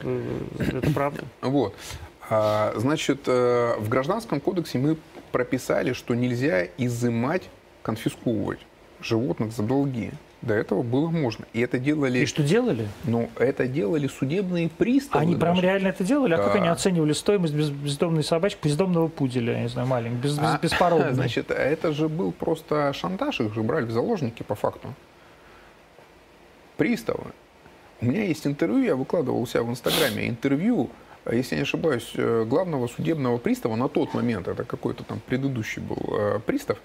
[0.58, 1.22] это правда.
[1.40, 1.74] Вот.
[2.30, 4.96] А, Значит, э, в Гражданском кодексе мы
[5.32, 7.48] прописали, что нельзя изымать,
[7.82, 8.60] конфисковывать
[9.00, 10.12] животных за долги.
[10.40, 11.46] До этого было можно.
[11.52, 12.86] И это делали, И что делали?
[13.04, 15.22] ну, это делали судебные приставы.
[15.22, 15.62] Они прям даже.
[15.66, 16.34] реально это делали?
[16.34, 16.60] А как Да.
[16.60, 20.58] они оценивали стоимость без- бездомной собачки, бездомного пуделя, я не знаю, маленького, без, без, А,
[20.62, 21.14] беспородного?
[21.14, 24.94] Значит, это же был просто шантаж, их же брали в заложники по факту.
[26.76, 27.24] Приставы.
[28.00, 30.90] У меня есть интервью, я выкладывал у себя в Инстаграме интервью,
[31.24, 35.20] э, если я не ошибаюсь, э, главного судебного пристава на тот момент, это какой-то там
[35.26, 36.78] предыдущий был э, пристав,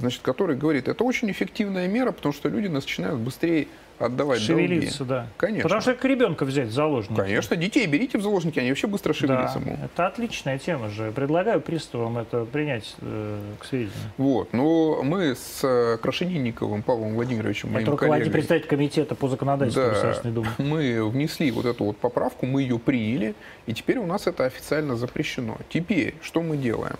[0.00, 5.10] значит, который говорит, это очень эффективная мера, потому что люди начинают быстрее отдавать Шевелиться, долги.
[5.10, 5.26] да.
[5.36, 5.62] Конечно.
[5.64, 7.20] Потому что как ребенка взять в заложники.
[7.20, 9.58] Конечно, детей берите в заложники, они вообще быстро Да, шевелятся.
[9.58, 9.76] мол.
[9.84, 11.12] это отличная тема же.
[11.12, 13.92] Предлагаю приставам это принять э, к сведению.
[14.16, 14.54] Вот.
[14.54, 19.90] Но мы с э, Крашенинниковым Павлом Владимировичем, моим Это коллегой, представитель комитета по законодательству Да,
[19.90, 20.48] Государственной Думы.
[20.58, 23.34] мы внесли вот эту вот поправку, мы ее приняли,
[23.66, 25.58] и теперь у нас это официально запрещено.
[25.68, 26.96] Теперь что мы делаем?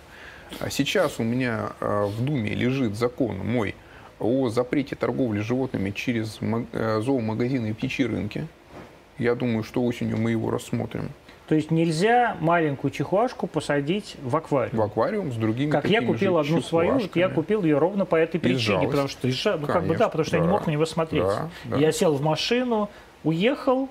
[0.59, 3.75] А Сейчас у меня э, в Думе лежит закон мой
[4.19, 8.47] о запрете торговли животными через э, зоомагазины и птичьи рынки.
[9.17, 11.09] Я думаю, что осенью мы его рассмотрим
[11.47, 14.77] То есть нельзя маленькую чихуашку посадить в аквариум.
[14.77, 18.39] в аквариум с другими Как я купил одну свою, я купил ее ровно по этой
[18.39, 20.53] причине, потому что ну, как бы да, потому что я не да.
[20.53, 21.23] мог на него смотреть.
[21.23, 21.77] Да, да.
[21.77, 22.89] Я сел в машину,
[23.23, 23.89] уехал,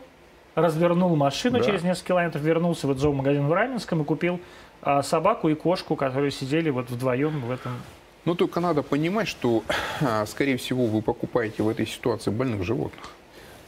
[0.55, 1.65] развернул машину Да.
[1.65, 4.41] через несколько километров, вернулся в зоомагазин в Раменском и купил
[4.83, 7.73] а, собаку и кошку, которые сидели вот вдвоем в этом.
[8.25, 9.63] Ну, только надо понимать, что,
[10.01, 13.05] а, скорее всего, вы покупаете в этой ситуации больных животных.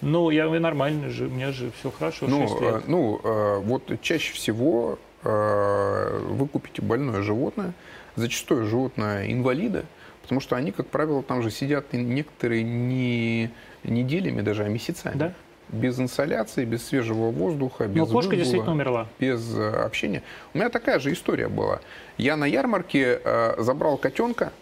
[0.01, 2.89] Ну, я нормально же, у меня же все хорошо, Ну, 6 лет.
[2.89, 7.75] ну э, вот чаще всего вы купите больное животное,
[8.17, 9.85] зачастую животное инвалида,
[10.23, 13.51] потому что они, как правило, там же сидят некоторые не
[13.85, 15.17] неделями даже, а месяцами.
[15.17, 15.33] Да?
[15.73, 19.07] Без инсоляции, без свежего воздуха, без Но кошка выгула, действительно умерла.
[19.19, 20.23] без э, общения.
[20.53, 21.81] У меня такая же история была.
[22.19, 24.53] Я на ярмарке э, забрал котенка,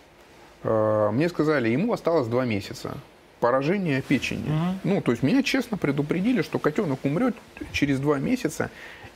[0.62, 2.96] э, мне сказали, ему осталось два месяца.
[3.40, 4.48] Поражение печени.
[4.48, 4.80] Мгм.
[4.84, 7.34] Ну, то есть меня честно предупредили, что котенок умрет
[7.72, 8.70] через два месяца,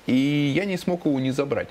[0.07, 1.69] и я не смог его не забрать.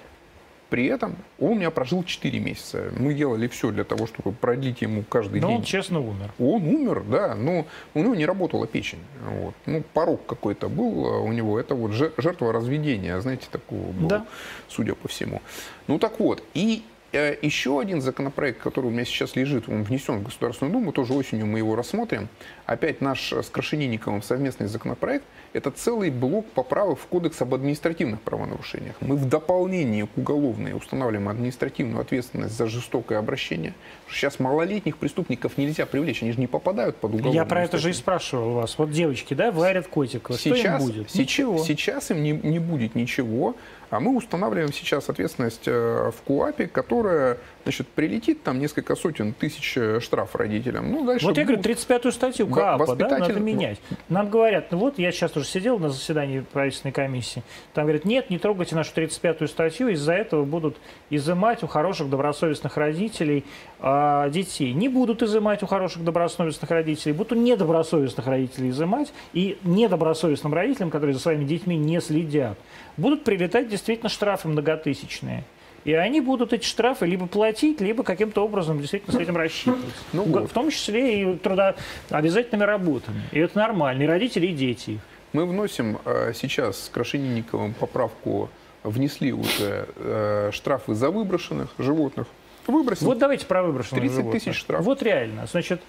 [0.73, 2.91] При этом он у меня прожил 4 месяца.
[2.97, 5.57] Мы делали все для того, чтобы продлить ему каждый Но день.
[5.57, 6.31] он честно умер.
[6.39, 8.97] Он умер, да, но у него не работала печень.
[9.23, 9.53] Вот.
[9.67, 11.59] Ну, порог какой-то был э, у него.
[11.59, 14.25] Это вот же- жертва разведения, знаете, такого был, Да.
[14.67, 15.43] судя по всему.
[15.85, 16.81] Ну так вот, и
[17.13, 21.45] еще один законопроект, который у меня сейчас лежит, он внесен в Государственную Думу, тоже осенью
[21.45, 22.27] мы его рассмотрим.
[22.65, 25.25] Опять наш э, с Крашенинниковым совместный законопроект.
[25.53, 28.95] Это целый блок поправок в Кодекс об административных правонарушениях.
[29.01, 33.75] Мы в дополнение к уголовной устанавливаем административную ответственность за жестокое обращение.
[34.09, 37.91] Сейчас малолетних преступников нельзя привлечь, они же не попадают под уголовную Я про это же
[37.91, 38.77] и спрашивал вас.
[38.79, 40.33] Вот девочки, да, варят котика.
[40.33, 41.09] Что им Сейчас, будет?
[41.09, 41.57] сейчас, Ничего.
[41.59, 43.55] сейчас им не, не будет ничего,
[43.89, 49.77] а мы устанавливаем сейчас ответственность э, в КУАПе, которая значит, прилетит там несколько сотен тысяч
[49.77, 50.91] э, штраф родителям.
[50.91, 53.79] Ну, дальше вот я говорю, будут 35-ю статью КАПа, да, надо воспитатель- менять.
[54.09, 58.29] Нам говорят, ну вот я сейчас уже сидел на заседании правительственной комиссии, там говорят, нет,
[58.29, 60.77] не трогайте нашу 35-ю статью, из-за этого будут
[61.09, 63.45] изымать у хороших добросовестных родителей
[63.85, 64.71] а, детей.
[64.73, 70.89] Не будут изымать у хороших добросовестных родителей, будут у недобросовестных родителей изымать, и недобросовестным родителям,
[70.89, 72.57] которые за своими детьми не следят,
[72.95, 75.43] будут прилетать действительно штрафы многотысячные.
[75.83, 79.91] И они будут эти штрафы либо платить, либо каким-то образом действительно с этим рассчитываться.
[80.13, 80.49] Ну В- вот.
[80.49, 81.75] В том числе и трудо
[82.09, 83.21] обязательными работами.
[83.33, 84.03] И это нормально.
[84.03, 85.01] И родители, и дети.
[85.33, 88.49] Мы вносим э, сейчас с Крашенинниковым поправку,
[88.83, 92.27] внесли уже э, штрафы за выброшенных животных.
[92.67, 93.05] Выбросили.
[93.05, 94.43] Вот давайте про выброшенных 30 животных.
[94.43, 94.85] тысяч штрафов.
[94.85, 95.45] Вот реально.
[95.47, 95.81] Значит,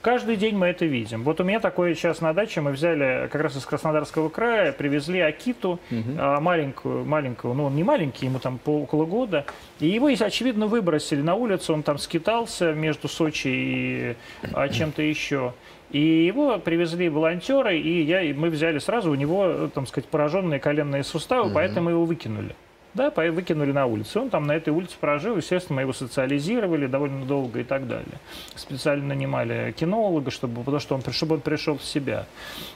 [0.00, 1.22] каждый день мы это видим.
[1.22, 2.60] Вот у меня такое сейчас на даче.
[2.60, 5.78] Мы взяли как раз из Краснодарского края, привезли Акиту,
[6.18, 9.44] а, маленькую, маленького, ну он не маленький, ему там по около года.
[9.80, 11.74] И его, очевидно, выбросили на улицу.
[11.74, 14.16] Он там скитался между Сочи и
[14.52, 15.54] а, чем-то еще.
[15.90, 20.08] И его привезли волонтеры, и, я, и мы взяли сразу у него, э, там сказать,
[20.08, 22.56] пораженные коленные суставы, поэтому мы его выкинули.
[22.94, 24.20] Да, выкинули на улицу.
[24.20, 28.18] Он там на этой улице прожил, естественно, мы его социализировали довольно долго и так далее.
[28.54, 32.26] Специально нанимали кинолога, чтобы, потому что он, чтобы он пришел в себя.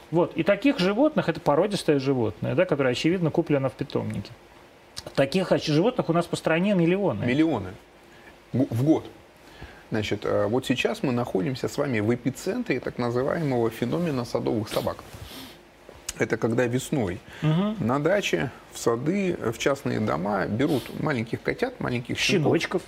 [0.09, 0.35] Вот.
[0.35, 4.31] И таких животных, это породистое животное, да, которое, очевидно, куплено в питомнике.
[5.13, 7.23] Таких животных у нас по стране миллионы.
[7.23, 7.69] Миллионы
[8.53, 9.05] в год.
[9.89, 14.97] Значит, э, вот сейчас мы находимся с вами в эпицентре так называемого феномена садовых собак.
[16.19, 22.51] Это когда весной на даче, в сады, в частные дома берут маленьких котят, маленьких щенков.
[22.51, 22.81] Щеночков.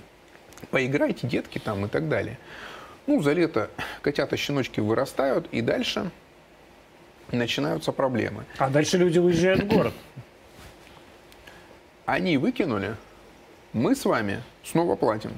[0.70, 2.38] Поиграйте, детки там и так далее.
[3.06, 3.70] Ну, за лето
[4.02, 6.10] котята-щеночки вырастают, и дальше
[7.32, 8.44] начинаются проблемы.
[8.58, 9.94] А дальше люди уезжают в город.
[12.06, 12.96] Они выкинули,
[13.72, 15.32] мы с вами снова платим.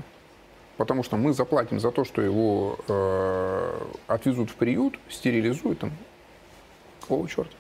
[0.79, 5.93] Потому что мы заплатим за то, что его э, отвезут в приют, стерилизуют там.
[7.01, 7.55] Какого черта?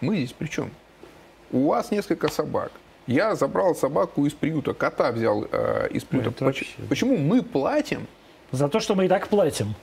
[0.00, 0.70] Мы здесь при чем?
[1.50, 2.72] У вас несколько собак.
[3.06, 6.30] Я забрал собаку из приюта, кота взял э, из приюта.
[6.30, 6.88] это Поч- вообще.
[6.88, 8.06] Почему мы платим
[8.50, 9.74] За то, что мы и так платим.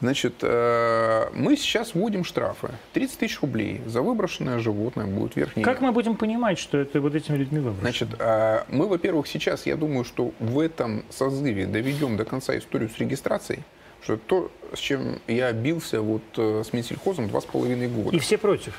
[0.00, 2.70] Значит, э, мы сейчас вводим штрафы.
[2.92, 5.62] 30 тысяч рублей за выброшенное животное будет верхний.
[5.62, 7.82] Как мы будем понимать, что это вот этими людьми выброшено?
[7.82, 12.90] Значит, э, мы, во-первых, сейчас, я думаю, что в этом созыве доведем до конца историю
[12.90, 13.62] с регистрацией,
[14.02, 18.16] что это то, с чем я бился вот э, с Минсельхозом два с половиной года.
[18.16, 18.74] И все против.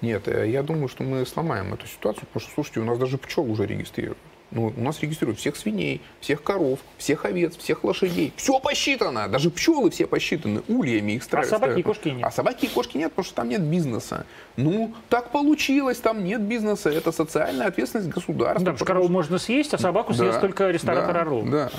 [0.00, 3.18] Нет, э, я думаю, что мы сломаем эту ситуацию, потому что, слушайте, у нас даже
[3.18, 4.18] пчел уже регистрируют.
[4.52, 8.32] Ну, у нас регистрируют всех свиней, всех коров, всех овец, всех лошадей.
[8.36, 9.28] Все посчитано.
[9.28, 10.62] Даже пчелы все посчитаны.
[10.66, 11.86] Ульями их А стра- собаки и ставят.
[11.86, 12.24] кошки нет.
[12.26, 14.26] А собаки и кошки нет, потому что там нет бизнеса.
[14.56, 16.90] Ну, так получилось, там нет бизнеса.
[16.90, 18.58] Это социальная ответственность государства.
[18.58, 21.48] Же потому корову что- можно съесть, а собаку съест да, только ресторатор да, Орлов.
[21.48, 21.70] Да,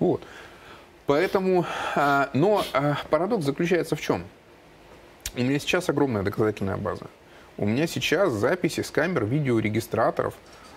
[0.00, 0.22] вот.
[1.08, 1.64] Поэтому,
[1.96, 4.24] а, но а, парадокс заключается в чем?
[5.34, 7.06] У меня сейчас огромная доказательная база.
[7.56, 10.34] У меня сейчас записи с камер видеорегистраторов.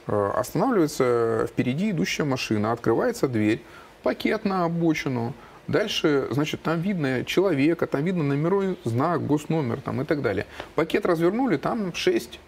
[0.07, 3.61] Э, Останавливается впереди идущая машина, открывается дверь,
[4.03, 5.33] пакет на обочину.
[5.67, 10.45] Дальше, значит, там видно человека, там видно номерной знак, госномер там, и так далее.
[10.75, 12.39] Пакет развернули, там 6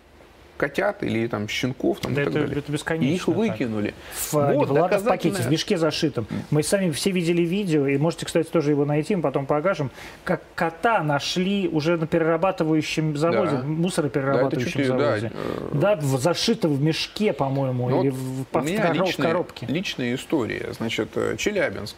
[0.58, 2.60] котят или там щенков там, Да и так это- далее.
[2.60, 3.36] это бесконечно И их так.
[3.36, 3.94] выкинули.
[4.14, 6.28] В, Вот ладно, в пакете, доказательная- в мешке зашитом.
[6.52, 9.92] Мы сами все видели видео, и можете, кстати, тоже его найти, мы потом покажем,
[10.24, 13.64] как кота нашли уже на перерабатывающем заводе, Да.
[13.64, 15.32] мусороперерабатывающем Да, чуть ли, заводе.
[15.74, 19.04] да, Да, в, зашито в мешке, по-моему, Ну или вот в, у в меня коро-
[19.04, 19.66] в личная, коробке.
[19.68, 20.70] личная история.
[20.74, 21.96] Значит, э, Челябинск,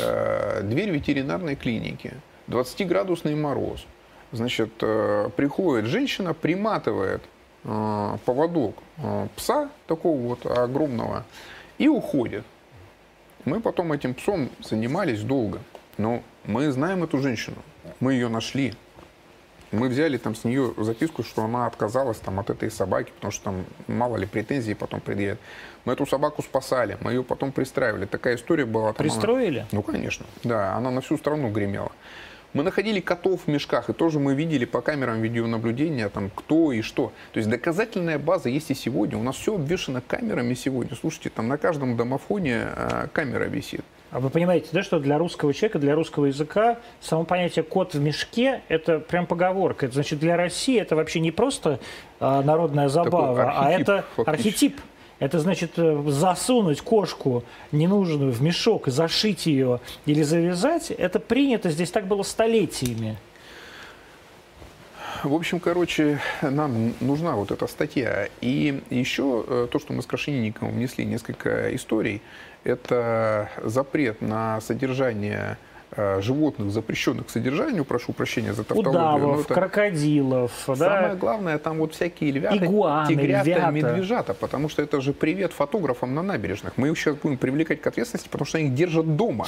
[0.00, 2.12] э, дверь ветеринарной клиники,
[2.48, 3.84] 20-градусный мороз.
[4.32, 7.22] Значит, э, приходит женщина, приматывает
[7.62, 11.24] поводок э, пса, такого вот огромного,
[11.78, 12.44] и уходит.
[13.44, 15.60] Мы потом этим псом занимались долго.
[15.98, 17.56] Но мы знаем эту женщину.
[18.00, 18.74] Мы ее нашли.
[19.72, 23.44] Мы взяли там с нее записку, что она отказалась там от этой собаки, потому что
[23.44, 25.38] там мало ли претензий потом предъявят.
[25.84, 28.04] Мы эту собаку спасали, мы ее потом пристраивали.
[28.06, 28.92] Такая история была.
[28.92, 29.66] там она- Пристроили?
[29.70, 30.26] Ну, конечно.
[30.42, 31.92] Да, она на всю страну гремела.
[32.52, 36.82] Мы находили котов в мешках, и тоже мы видели по камерам видеонаблюдения, там, кто и
[36.82, 37.12] что.
[37.32, 39.16] То есть доказательная база есть и сегодня.
[39.18, 40.96] У нас все обвешено камерами сегодня.
[40.96, 43.84] Слушайте, там на каждом домофоне э, камера висит.
[44.10, 48.00] А вы понимаете, да, что для русского человека, для русского языка само понятие «кот в
[48.00, 49.86] мешке»— это прям поговорка.
[49.86, 51.78] Это значит, для России это вообще не просто
[52.18, 54.30] а, народная забава, а архетип, это фактически.
[54.30, 54.80] архетип.
[55.20, 60.90] Это значит э, засунуть кошку ненужную в мешок и зашить ее или завязать.
[60.90, 63.18] Это принято, здесь так было столетиями.
[65.22, 68.28] в общем, короче, нам нужна вот эта статья.
[68.40, 72.22] И еще э, то, что мы с Крашенинниковым внесли несколько историй,
[72.64, 75.58] это запрет на содержание
[75.96, 78.90] животных, запрещенных к содержанию, прошу прощения за тавтологию.
[78.92, 81.14] Удавов, это крокодилов, Самое да?
[81.14, 83.70] главное, там вот всякие львята, Игуаны, тигрята, львята.
[83.70, 86.74] медвежата, потому что это же привет фотографам на набережных.
[86.76, 89.46] Мы их сейчас будем привлекать к ответственности, потому что они их держат дома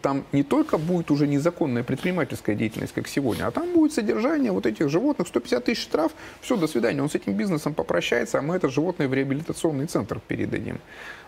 [0.00, 4.66] там не только будет уже незаконная предпринимательская деятельность, как сегодня, а там будет содержание вот
[4.66, 8.56] этих животных, 150 тысяч штраф, все, до свидания, он с этим бизнесом попрощается, а мы
[8.56, 10.80] это животное в реабилитационный центр передадим.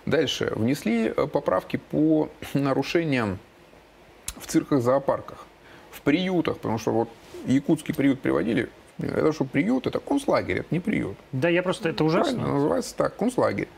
[0.07, 0.53] Дальше.
[0.57, 3.39] Внесли э, поправки по нарушениям
[4.43, 5.47] в цирках, зоопарках,
[5.91, 7.09] в приютах, потому что вот
[7.47, 8.69] якутский приют приводили,
[8.99, 11.17] это что приют, это концлагерь, это не приют.
[11.33, 12.35] Да, я просто, это ужасно.
[12.35, 13.69] Правильно, называется так, концлагерь.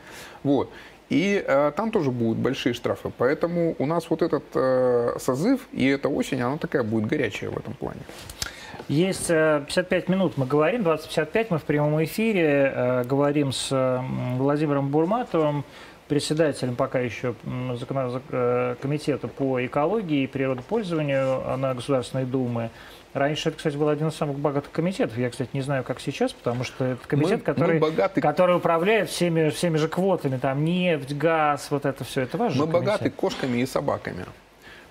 [0.43, 0.69] Вот.
[1.09, 3.11] И э, там тоже будут большие штрафы.
[3.17, 7.57] Поэтому у нас вот этот э, созыв и эта осень, она такая будет горячая в
[7.57, 8.01] этом плане.
[8.87, 14.03] Есть 55 э, минут, мы говорим, 20.55, мы в прямом эфире э, говорим с
[14.37, 15.63] Владимиром Бурматовым,
[16.07, 22.69] председателем пока еще э, комитета по экологии и природопользованию на Государственной Думе.
[23.13, 25.17] Раньше это, кстати, был один из самых богатых комитетов.
[25.17, 28.19] Я, кстати, не знаю, как сейчас, потому что это комитет, мы, который, мы богаты...
[28.19, 30.37] который управляет всеми, всеми же квотами.
[30.37, 32.21] Там нефть, газ, вот это все.
[32.21, 32.65] Это важно.
[32.65, 32.91] Мы комитет.
[32.91, 34.25] богаты кошками и собаками.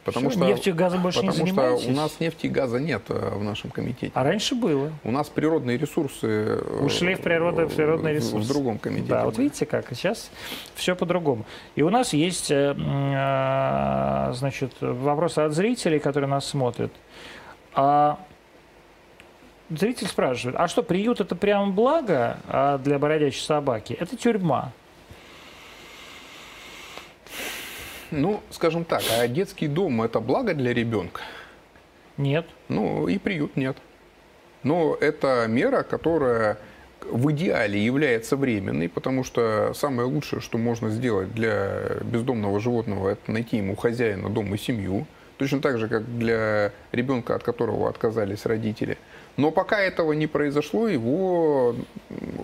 [0.04, 1.82] Потому что, нефтью и газом больше потому не занимаетесь?
[1.82, 4.12] что у нас нефти и газа нет э, в нашем комитете.
[4.14, 4.92] А раньше было.
[5.02, 8.46] У нас природные ресурсы э, ушли в природу, в природные ресурсы.
[8.46, 9.08] В другом комитете.
[9.08, 10.30] Да, вот видите как, сейчас
[10.74, 11.46] все по-другому.
[11.74, 12.74] И у нас есть, э,
[14.34, 16.92] значит, вопросы от зрителей, которые нас смотрят.
[17.74, 18.18] А
[19.70, 23.94] зритель спрашивает, а что, приют это прям благо а для бродячей собаки?
[23.94, 24.72] Это тюрьма.
[28.20, 31.22] Ну, скажем так, а детский дом это благо для ребенка?
[32.16, 32.46] Нет.
[32.68, 33.76] Ну, и приют нет.
[34.62, 36.58] Но это мера, которая
[37.02, 43.30] в идеале является временной, потому что самое лучшее, что можно сделать для бездомного животного, это
[43.30, 45.06] найти ему хозяина дома и семью.
[45.36, 48.96] Точно так же, как для ребенка, от которого отказались родители–
[49.36, 51.74] но пока этого не произошло, его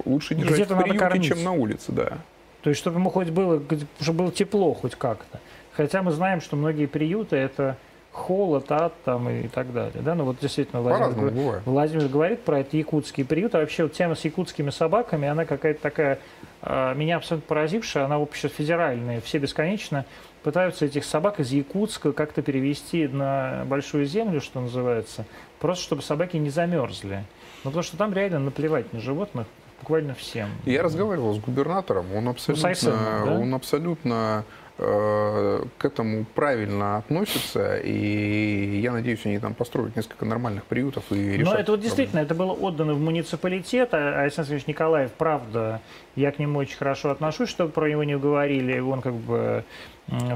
[0.05, 2.19] лучше держать в приюте, чем на улице, да.
[2.63, 3.63] То есть, чтобы ему хоть было,
[4.01, 5.41] чтобы было тепло хоть как-то.
[5.73, 7.77] Хотя мы знаем, что многие приюты это
[8.13, 10.03] холод, ад там и так далее.
[10.03, 10.15] Да?
[10.15, 13.55] Ну вот действительно Владимир, говорит, Владимир говорит про это якутский приют.
[13.55, 16.19] А вообще вот тема с якутскими собаками, она какая-то такая,
[16.63, 19.21] э, меня абсолютно поразившая, она вообще федеральная.
[19.21, 20.05] Все бесконечно
[20.43, 25.25] пытаются этих собак из Якутска как-то перевести на большую землю, что называется,
[25.59, 27.25] просто чтобы собаки не замерзли.
[27.65, 29.47] Ну, потому что там реально наплевать на животных
[29.81, 30.49] буквально всем.
[30.65, 33.33] Я разговаривал с губернатором, он абсолютно, ну, Сайсеном, да?
[33.35, 34.45] он абсолютно
[34.81, 41.55] к этому правильно относится, и я надеюсь, они там построят несколько нормальных приютов и решат.
[41.55, 45.83] Но это вот действительно, это было отдано в муниципалитет, а Александр Ильич Николаев, правда,
[46.17, 49.65] я к нему очень хорошо отношусь, чтобы про него не говорили, он как бы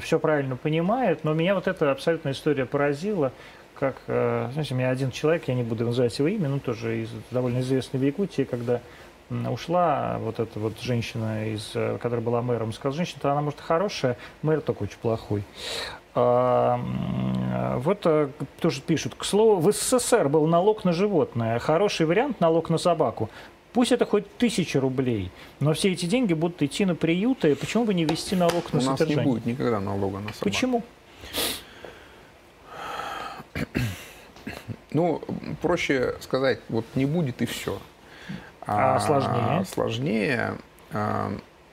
[0.02, 3.32] все правильно понимает, но меня вот эта абсолютно история поразила,
[3.74, 7.02] как, э, знаете, у меня один человек, я не буду называть его имя, но тоже
[7.02, 8.80] из, довольно известный в Якутии, когда
[9.30, 14.16] ушла вот эта вот женщина, из, э, которая была мэром, сказала, женщина-то она, может, хорошая,
[14.42, 15.44] мэр только очень плохой.
[16.16, 16.78] А,
[17.78, 18.28] вот э,
[18.60, 23.30] тоже пишут, к слову, в СССР был налог на животное, хороший вариант налог на собаку.
[23.72, 27.56] Пусть это хоть тысяча рублей, но все эти деньги будут идти на приюты.
[27.56, 29.14] Почему бы не ввести налог на У содержание?
[29.14, 30.40] У нас не будет никогда налога на собак.
[30.40, 30.82] Почему?
[34.92, 35.20] Ну,
[35.60, 37.80] проще сказать, вот не будет и все.
[38.66, 39.64] А, а сложнее?
[39.64, 40.54] Сложнее.
[40.92, 41.32] А,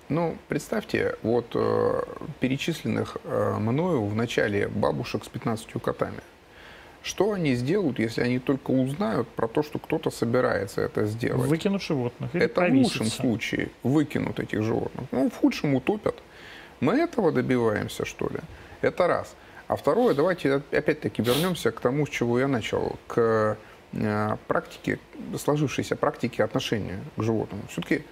[0.10, 2.02] ну, представьте, вот э,
[2.42, 6.20] перечисленных э, мною в начале бабушек с 15 котами.
[7.02, 11.50] Что они сделают, если они только узнают про то, что кто-то собирается это сделать?
[11.50, 12.30] Выкинут животных.
[12.36, 12.98] Или это повесится.
[12.98, 15.08] в лучшем случае выкинут этих животных.
[15.12, 16.16] Ну, в худшем утопят.
[16.82, 18.40] Мы этого добиваемся, что ли?
[18.82, 19.34] Это раз.
[19.68, 23.58] А второе, давайте опять-таки вернемся к тому, с чего я начал, к
[23.94, 25.00] э, практике,
[25.38, 27.62] сложившейся практике отношения к животным.
[27.70, 28.04] Все-таки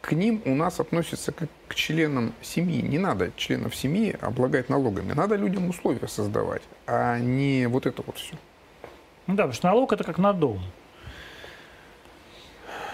[0.00, 2.82] к ним у нас относятся как к членам семьи.
[2.82, 5.12] Не надо членов семьи облагать налогами.
[5.12, 8.34] Надо людям условия создавать, а не вот это вот все.
[9.26, 10.60] Ну да, потому что налог это как на дом.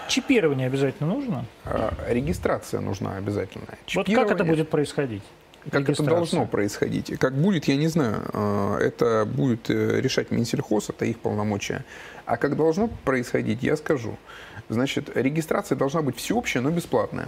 [0.07, 1.45] Чипирование обязательно нужно?
[1.65, 3.65] А, регистрация нужна обязательно.
[3.95, 5.23] Вот как это будет происходить?
[5.69, 7.19] Как это должно происходить?
[7.19, 8.23] Как будет, я не знаю.
[8.33, 11.85] А, это будет э, решать Минсельхоз, это их полномочия.
[12.25, 14.17] А как должно происходить, я скажу.
[14.69, 17.27] Значит, регистрация должна быть всеобщая, но бесплатная.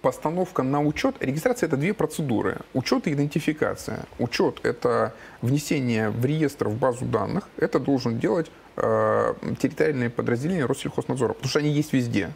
[0.00, 2.58] постановка на учет, регистрация это две процедуры.
[2.72, 4.04] Учет и идентификация.
[4.18, 7.48] Учет это внесение в реестр в базу данных.
[7.58, 12.30] Это должен делать э, территориальные подразделения Россельхознадзора, потому что они есть везде.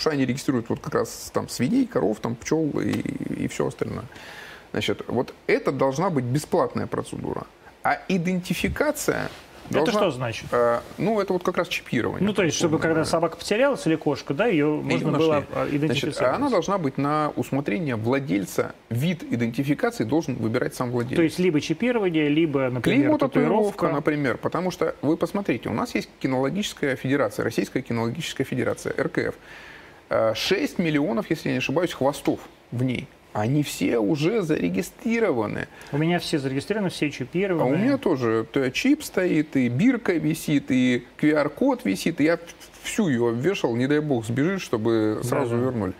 [0.00, 3.66] Потому что они регистрируют вот как раз там свиней, коров, там пчел и, и все
[3.66, 4.06] остальное.
[4.72, 7.46] Значит, вот это должна быть бесплатная процедура.
[7.82, 9.28] А идентификация
[9.70, 10.46] это что значит?
[10.52, 12.26] Э, ну, это вот как раз чипирование.
[12.26, 16.16] Ну, то есть, чтобы когда собака потерялась или кошка, да, ее можно было идентифицировать.
[16.16, 18.74] Значит, она должна быть на усмотрение владельца.
[18.88, 21.16] Вид идентификации должен выбирать сам владелец.
[21.16, 24.38] То есть, либо чипирование, либо, например, Клеймо, татуировка, например.
[24.38, 29.36] Потому что, вы посмотрите, у нас есть кинологическая федерация, Российская кинологическая федерация, РКФ.
[30.10, 32.40] 6 э, миллионов, если я не ошибаюсь, хвостов
[32.70, 35.68] в ней они все уже зарегистрированы.
[35.92, 37.62] У меня все зарегистрированы, все чипированы.
[37.62, 42.20] А у меня тоже чип стоит, и бирка висит, и QR-код висит.
[42.20, 42.38] И я
[42.82, 45.92] всю ее обвешал, не дай бог сбежит, чтобы сразу да, вернули.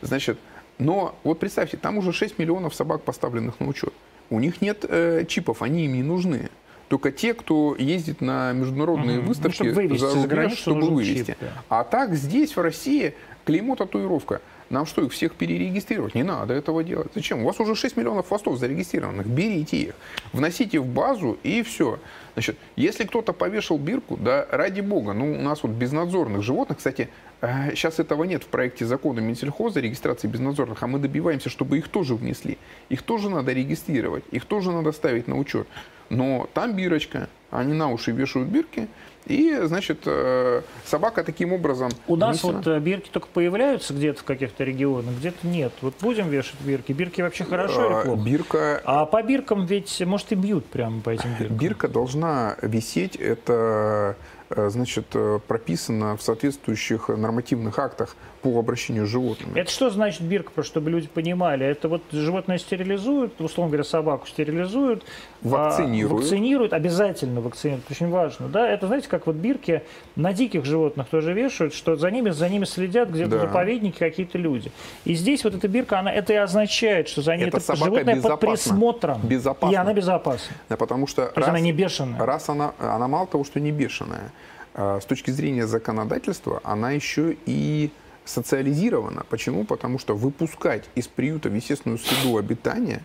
[0.00, 0.38] Значит,
[0.78, 3.92] но вот представьте, там уже 6 миллионов собак поставленных на учет.
[4.30, 6.50] У них нет э, чипов, они им не нужны.
[6.88, 9.28] Только те, кто ездит на международные угу.
[9.28, 11.32] выставки ну, чтобы за рубеж, чтобы вывести.
[11.32, 11.64] Чип, да.
[11.68, 13.14] А так здесь, в России,
[13.46, 16.14] клеймо татуировка– нам что, их всех перерегистрировать?
[16.16, 17.12] Не надо этого делать.
[17.14, 17.42] Зачем?
[17.42, 19.26] У вас уже 6 миллионов хвостов зарегистрированных.
[19.26, 19.94] Берите их,
[20.32, 22.00] вносите в базу и все.
[22.34, 27.08] Значит, если кто-то повешал бирку, да ради бога, ну у нас вот безнадзорных животных, кстати,
[27.40, 31.88] сейчас э, этого нет в проекте закона Минсельхоза регистрации безнадзорных, а мы добиваемся, чтобы их
[31.88, 32.58] тоже внесли.
[32.88, 35.68] Их тоже надо регистрировать, их тоже надо ставить на учет.
[36.08, 38.88] Но там бирочка, они на уши вешают бирки,
[39.26, 41.90] и, значит, э, собака таким образом...
[42.06, 45.72] У нас вот э, бирки только появляются где-то в каких-то регионах, где-то нет.
[45.80, 46.92] Вот будем вешать бирки.
[46.92, 48.22] Бирки вообще хорошо или а, плохо?
[48.22, 48.82] Бирка...
[48.84, 51.56] А по биркам ведь, может, и бьют прямо по этим биркам.
[51.56, 54.16] Бирка должна висеть, это
[54.48, 55.06] Э, значит,
[55.48, 58.16] прописано в соответствующих нормативных актах
[58.46, 59.58] по обращению с животными.
[59.58, 61.66] Это что значит бирка, просто чтобы люди понимали?
[61.66, 65.02] Это вот животное стерилизуют, условно говоря, собаку стерилизуют,
[65.44, 68.46] а, вакцинируют, вакцинируют обязательно вакцинируют, очень важно.
[68.46, 68.68] Да?
[68.68, 69.82] Это, знаете, как вот бирки
[70.14, 73.38] на диких животных тоже вешают, что за ними, за ними следят где-то да.
[73.40, 74.70] заповедники какие-то люди.
[75.04, 78.22] И здесь вот эта бирка, она это и означает, что за ней это, это животное
[78.22, 79.22] под присмотром.
[79.24, 79.74] Безопасна.
[79.74, 80.54] И она безопасна.
[80.68, 82.24] Да, потому что То раз, она не бешеная.
[82.24, 84.30] Раз она, она мало того, что не бешеная,
[84.74, 87.90] а, с точки зрения законодательства она еще и
[88.26, 89.24] социализирована.
[89.28, 89.64] Почему?
[89.64, 93.02] Потому что выпускать из приюта в естественную среду обитания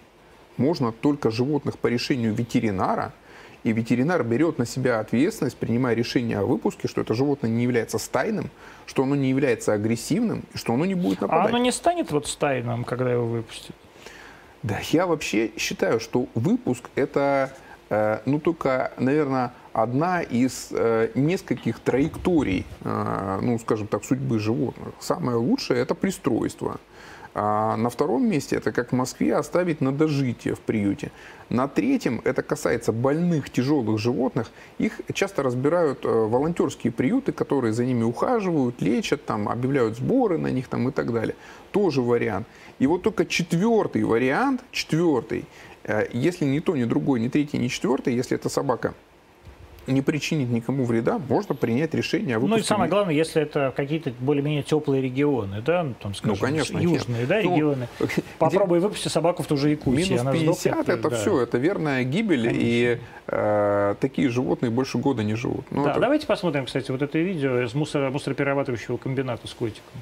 [0.57, 3.13] можно только животных по решению ветеринара,
[3.63, 7.99] и ветеринар берет на себя ответственность, принимая решение о выпуске, что это животное не является
[7.99, 8.49] стайным,
[8.87, 11.45] что оно не является агрессивным, и что оно не будет нападать.
[11.45, 13.75] А оно не станет вот стайным, когда его выпустят?
[14.63, 17.53] Да, я вообще считаю, что выпуск это,
[18.25, 24.93] ну, только, наверное, одна из э, нескольких траекторий, э, ну, скажем так, судьбы животных.
[24.99, 26.79] Самое лучшее– это пристройство.
[27.33, 31.11] А на втором месте это как в Москве оставить на дожитие в приюте.
[31.49, 34.51] На третьем это касается больных тяжелых животных.
[34.79, 40.47] Их часто разбирают э, волонтерские приюты, которые за ними ухаживают, лечат, там, объявляют сборы на
[40.47, 41.35] них там, и так далее.
[41.71, 42.47] Тоже вариант.
[42.79, 45.45] И вот только четвертый вариант, четвертый,
[45.83, 48.93] э, если ни то, ни другой, ни третий, ни четвертый, если эта собака
[49.87, 52.57] не причинит никому вреда, можно принять решение о выпуске.
[52.57, 56.45] Ну и самое главное, если это какие-то более-менее теплые регионы, да, ну, там, скажем, ну,
[56.45, 57.87] конечно, южные да, ну, регионы.
[58.39, 58.87] Попробуй где...
[58.87, 60.23] выпусти собаку в ту же Якутию.
[60.23, 61.15] Минус 50 сдохнет, это да.
[61.15, 62.61] все, это верная гибель, Конечно.
[62.63, 65.65] и э, такие животные больше года не живут.
[65.71, 65.99] Ну, да, это...
[65.99, 70.01] давайте посмотрим, кстати, вот это видео из мусора, мусороперерабатывающего комбината с котиком.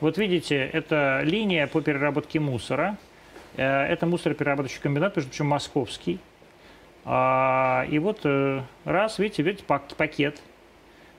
[0.00, 2.96] Вот видите, это линия по переработке мусора.
[3.60, 6.18] Э, это мусороперерабатывающий комбинат, причем московский.
[7.04, 10.40] А, и вот э, раз, видите, видите, пакет.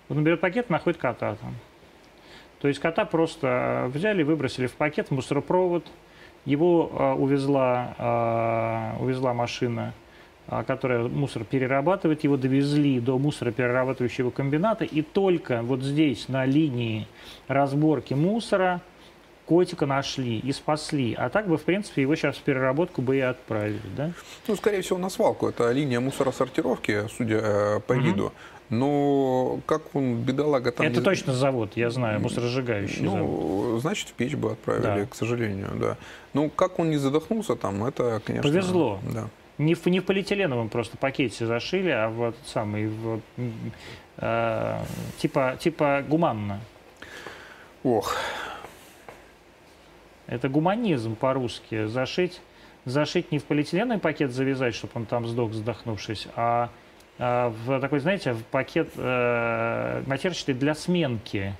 [0.09, 1.55] Он берет пакет, находит кота там.
[2.59, 5.85] То есть кота просто взяли, выбросили в пакет, в мусоропровод.
[6.45, 6.87] Его
[7.19, 9.93] увезла, увезла машина,
[10.47, 12.23] которая мусор перерабатывает.
[12.23, 14.83] Его довезли до мусороперерабатывающего комбината.
[14.83, 17.07] И только вот здесь, на линии
[17.47, 18.81] разборки мусора,
[19.52, 21.14] котика нашли и спасли.
[21.14, 24.12] А так бы, в принципе, его сейчас в переработку бы и отправили, да?
[24.47, 25.49] Ну, скорее всего, на свалку.
[25.49, 28.02] Это линия мусоросортировки, судя э, по угу.
[28.02, 28.32] виду.
[28.70, 30.86] Но как он, бедолага, там...
[30.86, 31.04] Это не...
[31.04, 33.82] точно завод, я знаю, мусоросжигающий ну, завод.
[33.82, 35.06] значит, в печь бы отправили, да.
[35.06, 35.97] к сожалению, да.
[36.34, 38.49] Ну, как он не задохнулся там, это, конечно...
[38.49, 38.99] Повезло.
[39.14, 39.28] Да.
[39.58, 43.20] Не в, не в полиэтиленовом просто пакете зашили, а в самый, в,
[44.16, 44.78] э,
[45.18, 46.62] типа, типа гуманно.
[47.84, 48.16] Ох,
[50.32, 51.86] это гуманизм по-русски.
[51.86, 52.41] Зашить,
[52.86, 56.69] зашить не в полиэтиленовый пакет завязать, чтобы он там сдох, задохнувшись, а,
[57.19, 61.53] а в такой, знаете, в пакет э, матерчатый для сменки.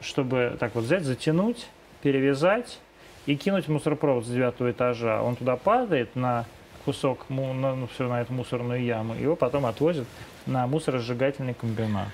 [0.00, 1.68] чтобы так вот взять, затянуть,
[2.02, 2.80] перевязать
[3.26, 5.22] и кинуть мусоропровод с девятого этажа.
[5.22, 6.46] Он туда падает на
[6.84, 10.06] кусок, на, ну, все на эту мусорную яму, его потом отвозят
[10.46, 12.08] на мусоросжигательный комбинат.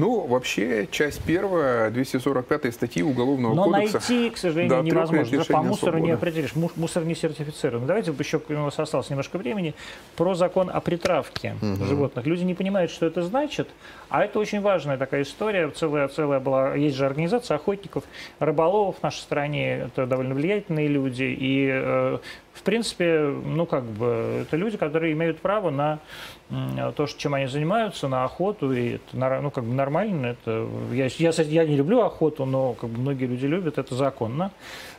[0.00, 3.98] Ну, вообще, часть первая 245 статьи Уголовного Но кодекса.
[3.98, 5.36] найти, к сожалению, Да, невозможно.
[5.38, 6.54] Даже По мусору не определишь.
[6.56, 7.86] Му- Мусор не сертифицирован.
[7.86, 9.74] Давайте еще, у нас осталось немножко времени,
[10.16, 11.54] про закон о притравке
[11.86, 12.24] животных.
[12.24, 13.68] Люди не понимают, что это значит,
[14.10, 15.70] а это очень важная такая история.
[15.70, 18.04] Целая, целая была, есть же организация охотников,
[18.38, 22.18] рыболовов в нашей стране, это довольно влиятельные люди, и э,
[22.52, 26.00] в принципе, ну как бы, это люди, которые имеют право на
[26.96, 30.26] то, чем они занимаются, на охоту, и это ну, как бы нормально.
[30.26, 34.50] Это, я, я, я не люблю охоту, но как бы, многие люди любят, это законно.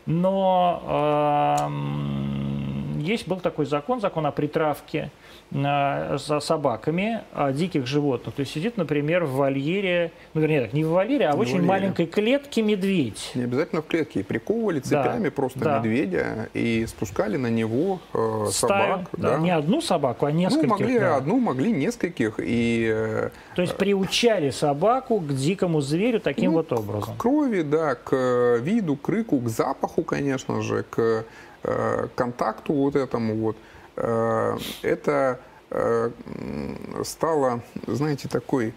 [0.05, 2.40] Но эм,
[3.01, 5.11] есть был такой закон, закон о притравке
[5.51, 7.21] э, за собаками
[7.53, 8.35] диких животных.
[8.35, 11.39] То есть сидит, например, в вольере, ну вернее так, не в вольере, а в В
[11.39, 11.67] очень вольере.
[11.67, 13.31] маленькой клетке медведь.
[13.35, 14.23] Не обязательно в клетке.
[14.23, 15.79] Приковывали цепями просто да.
[15.79, 19.09] медведя и спускали на него э, Стаю, собак.
[19.13, 20.69] да, не одну собаку, а ну, нескольких.
[20.69, 21.15] могли да.
[21.17, 22.39] одну, могли нескольких.
[22.39, 27.15] И э, То есть приучали собаку к дикому зверю таким Ну, вот образом.
[27.15, 31.25] К крови, да, к э, виду, к рыку, к запаху, конечно же, к
[32.15, 33.57] контакту вот этому вот.
[33.95, 35.39] Э, это
[35.69, 36.11] э,
[37.03, 38.73] стало, знаете, такой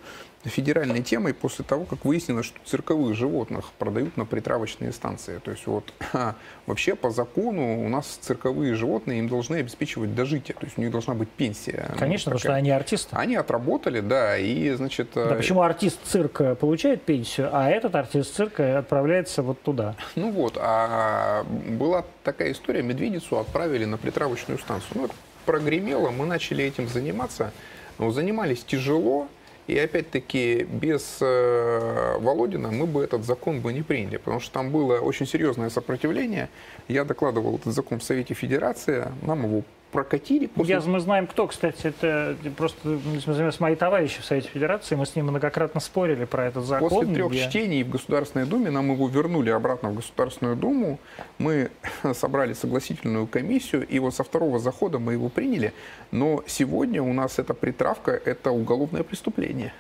[0.49, 5.39] федеральной темой после того, как выяснилось, что цирковых животных продают на притравочные станции.
[5.43, 5.93] То есть вот
[6.67, 10.91] вообще по закону у нас цирковые животные им должны обеспечивать дожитие, то есть у них
[10.91, 11.87] должна быть пенсия.
[11.91, 13.17] Ну, Конечно, потому что они артисты.
[13.17, 15.09] Они отработали, да, и, значит...
[15.15, 19.97] Да, э, почему артист цирка получает пенсию, а этот артист цирка отправляется вот туда?
[20.15, 24.91] Ну вот, а была такая история, медведицу отправили на притравочную станцию.
[24.95, 25.09] Ну,
[25.45, 27.53] прогремело, мы начали этим заниматься.
[27.99, 29.29] Но занимались тяжело,
[29.67, 34.71] и опять-таки без э, Володина мы бы этот закон бы не приняли, потому что там
[34.71, 36.51] было очень серьезное сопротивление.
[36.89, 39.63] Я докладывал этот закон в Совете Федерации, нам его
[39.95, 40.47] прокатили.
[40.47, 40.75] После...
[40.75, 45.15] Я, мы знаем, кто, кстати, это просто с мои товарищи в Совете Федерации, мы с
[45.15, 46.89] ним многократно спорили про этот закон.
[46.89, 50.99] После трех где- чтений в Государственной Думе нам его вернули обратно в Государственную Думу.
[51.39, 51.71] Мы
[52.13, 55.73] собрали согласительную комиссию, и вот со второго захода мы его приняли.
[56.11, 59.73] Но сегодня у нас эта притравка– это уголовное преступление.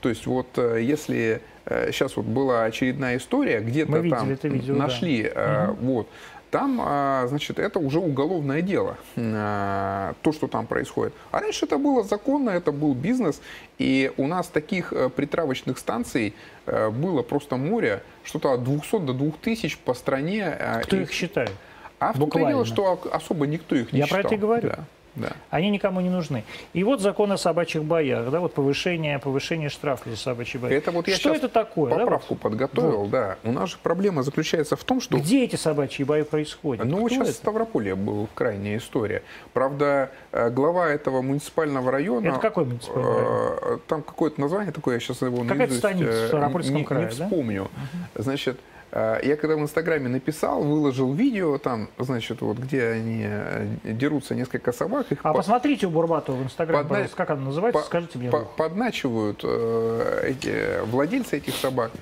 [0.00, 4.74] То есть вот э, если сейчас вот была очередная история, где-то видели там это видео,
[4.74, 4.80] да.
[4.84, 6.08] нашли, э, вот,
[6.50, 11.14] там, а, значит, это уже уголовное дело, а, то, что там происходит.
[11.30, 13.40] А раньше это было законно, это был бизнес,
[13.78, 16.34] и у нас таких э, притравочных станций
[16.66, 20.56] э, было просто море, что-то от 200 до 2000 по стране.
[20.58, 21.52] э, Кто и- их считает?
[21.98, 24.28] А в том-то и дело, что особо никто их не Я про считал.
[24.30, 24.68] это и говорю.
[24.68, 24.84] Да,
[25.16, 25.32] да.
[25.50, 26.44] Они никому не нужны.
[26.72, 30.72] И вот закон о собачьих боях, да, вот повышение, повышение штрафа за собачьи бои.
[30.72, 31.90] Это вот я Что это такое?
[31.90, 32.40] да, Поправку вот?
[32.42, 33.36] подготовил, да.
[33.44, 36.84] У нас же проблема заключается в том, что Где эти собачьи бои происходят?
[36.86, 37.38] Ну, вот Кто сейчас в это?
[37.38, 39.22] Ставрополье была крайняя история.
[39.52, 42.28] Правда, э, глава этого муниципального района...
[42.28, 43.58] Это какой муниципальный район?
[43.62, 47.06] э, Там какое-то название такое, я сейчас его Какая-то станица в э, Ставропольском не, крае,
[47.10, 47.24] не да?
[47.24, 47.68] вспомню.
[48.14, 53.66] Значит, э, я когда в Инстаграме написал, выложил видео там, значит, вот где они э,
[53.84, 55.06] дерутся несколько собак.
[55.12, 58.18] Их А по- посмотрите у Бурбатова в Инстаграме, Подна- пожалуйста, как она называется, по- скажите
[58.18, 58.30] мне.
[58.30, 61.92] по- подначивают э, эти владельцы этих собак.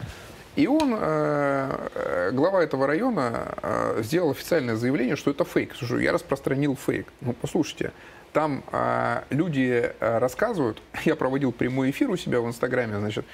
[0.56, 5.74] И он, э, э, глава этого района, э, сделал официальное заявление, что это фейк.
[5.76, 7.06] Слушай, я распространил фейк.
[7.20, 7.92] Ну, послушайте,
[8.32, 13.24] там э, люди э, рассказывают, я проводил прямой эфир у себя в Инстаграме, значит,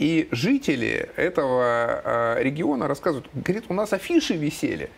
[0.00, 4.88] и жители этого э, региона рассказывают, говорит, у нас афиши висели.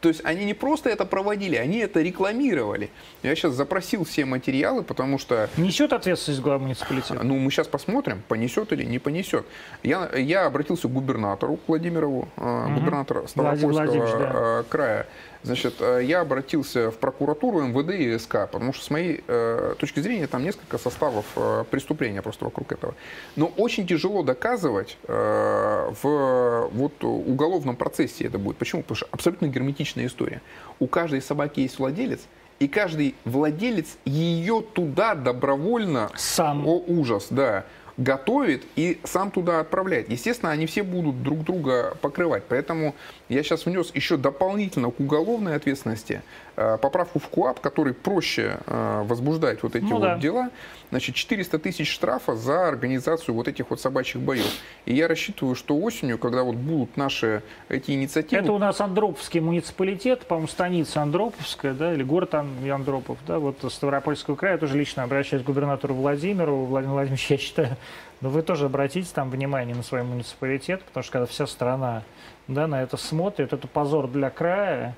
[0.00, 2.90] То есть они не просто это проводили, они это рекламировали.
[3.22, 7.22] Я сейчас запросил все материалы, потому что Несет ответственность глава муниципалитета?
[7.22, 9.44] ну, мы сейчас посмотрим, понесет или не понесет.
[9.82, 14.32] Я, я обратился к губернатору Владимирову, э, губернатора Ставропольского Владимирович, да.
[14.34, 15.06] э, края.
[15.42, 20.00] Значит, э, я обратился в прокуратуру МВД и СК, потому что с моей э, точки
[20.00, 22.94] зрения там несколько составов э, преступления просто вокруг этого.
[23.36, 28.56] Но очень тяжело доказывать э, в вот, уголовном процессе это будет.
[28.56, 28.82] Почему?
[28.82, 30.42] Потому что абсолютно герметичная история.
[30.78, 32.20] У каждой собаки есть владелец,
[32.58, 36.66] и каждый владелец ее туда добровольно Сам.
[36.66, 37.64] о, ужас, да.
[37.96, 40.10] Готовит и сам туда отправляет.
[40.10, 42.44] Естественно, они все будут друг друга покрывать.
[42.48, 42.94] Поэтому
[43.28, 46.22] я сейчас внес еще дополнительно к уголовной ответственности
[46.56, 50.18] поправку в КУАП, который проще э, возбуждать вот эти Ну вот да.
[50.18, 50.50] дела.
[50.90, 54.46] Значит, 400 тысяч штрафа за организацию вот этих вот собачьих боев.
[54.84, 58.40] И я рассчитываю, что осенью, когда вот будут наши эти инициативы...
[58.42, 63.58] Это у нас Андроповский муниципалитет, по-моему, станица Андроповская, да, или город Ан- Андропов, да, вот
[63.70, 64.54] Ставропольского края.
[64.54, 66.64] Я тоже лично обращаюсь к губернатору Владимиру.
[66.64, 67.76] Владимир Владимирович, я считаю,
[68.20, 72.02] Но вы тоже обратите там внимание на свой муниципалитет, потому что когда вся страна
[72.48, 74.94] да, на это смотрит, это позор для края,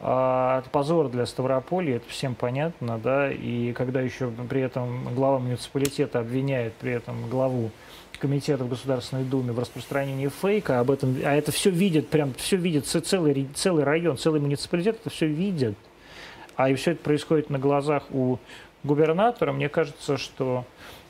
[0.00, 5.40] а это позор для Ставрополья, это всем понятно, да, и когда еще при этом глава
[5.40, 7.70] муниципалитета обвиняет при этом главу
[8.20, 12.56] комитета в Государственной Думе в распространении фейка, об этом, а это все видит, прям все
[12.56, 15.74] видит целый, целый район, целый муниципалитет, это все видит,
[16.54, 18.38] а и все это происходит на глазах у
[18.84, 20.64] губернатора, мне кажется, что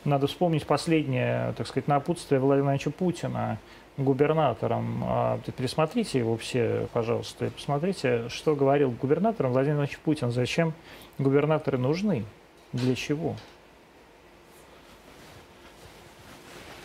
[0.04, 3.58] надо вспомнить последнее, так сказать, напутствие Владимира Владимировича Путина
[3.98, 5.02] губернатором.
[5.04, 10.30] А, пересмотрите его все, пожалуйста, и посмотрите, что говорил губернатором Владимир Владимирович Путин.
[10.30, 10.72] Зачем
[11.18, 12.24] губернаторы нужны?
[12.72, 13.36] Для чего?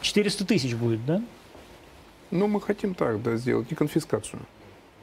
[0.01, 1.21] 400 тысяч будет, да?
[2.31, 4.41] Ну, мы хотим так, да, сделать, и конфискацию.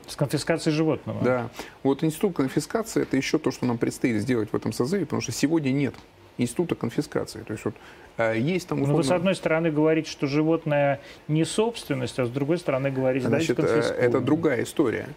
[0.06, 1.22] С конфискацией животного.
[1.22, 1.50] Да.
[1.84, 5.30] Вот институт конфискации– это еще то, что нам предстоит сделать в этом созыве, потому что
[5.30, 5.94] сегодня нет
[6.42, 7.42] института конфискации.
[7.42, 7.74] То есть вот
[8.18, 8.92] э, есть там условно...
[8.92, 13.28] Но вы с одной стороны говорите, что животное не собственность, а с другой стороны говорите,
[13.28, 15.08] Значит, э, это другая история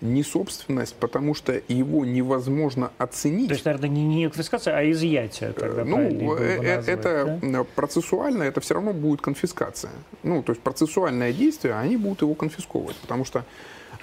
[0.00, 3.48] не собственность, потому что его невозможно оценить.
[3.48, 7.64] То есть, наверное, не, не конфискация, а изъятие тогда Ну, назвать, это да?
[7.64, 9.92] процессуально, это все равно будет конфискация.
[10.22, 13.44] Ну, то есть процессуальное действие, они будут его конфисковывать, потому что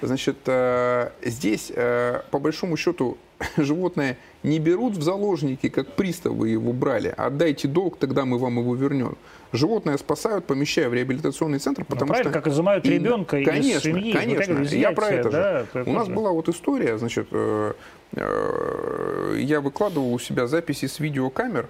[0.00, 3.18] Значит, э, здесь, э, по большому счету,
[3.56, 7.14] животное не берут в заложники, как приставы его брали.
[7.16, 9.16] Отдайте долг, тогда мы вам его вернем.
[9.52, 12.30] Животное спасают, помещая в реабилитационный центр, ну, потому ну, что...
[12.30, 14.12] как изымают ребенка и, конечно, из семьи.
[14.12, 15.66] Конечно, вот я про это да, же.
[15.72, 17.72] Это У нас была вот история, значит, э,
[18.12, 21.68] я выкладывал у себя записи с видеокамер.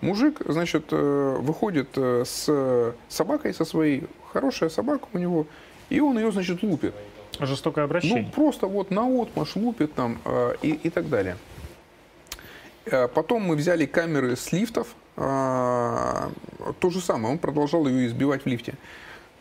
[0.00, 5.46] Мужик, значит, выходит с собакой со своей, хорошая собака у него,
[5.88, 6.94] и он ее, значит, лупит.
[7.40, 8.22] Жестокое обращение.
[8.22, 11.36] Ну, просто вот на отмаш лупит там э, и, и так далее.
[12.86, 14.94] Э, потом мы взяли камеры с лифтов.
[15.16, 16.28] Э,
[16.80, 18.74] то же самое, он продолжал ее избивать в лифте.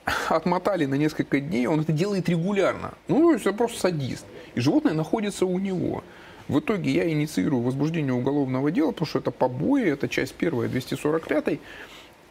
[0.29, 2.93] Отмотали на несколько дней, он это делает регулярно.
[3.07, 4.25] Ну, это просто садист.
[4.55, 6.03] И животное находится у него.
[6.47, 11.59] В итоге я инициирую возбуждение уголовного дела, потому что это побои, это часть первая, 245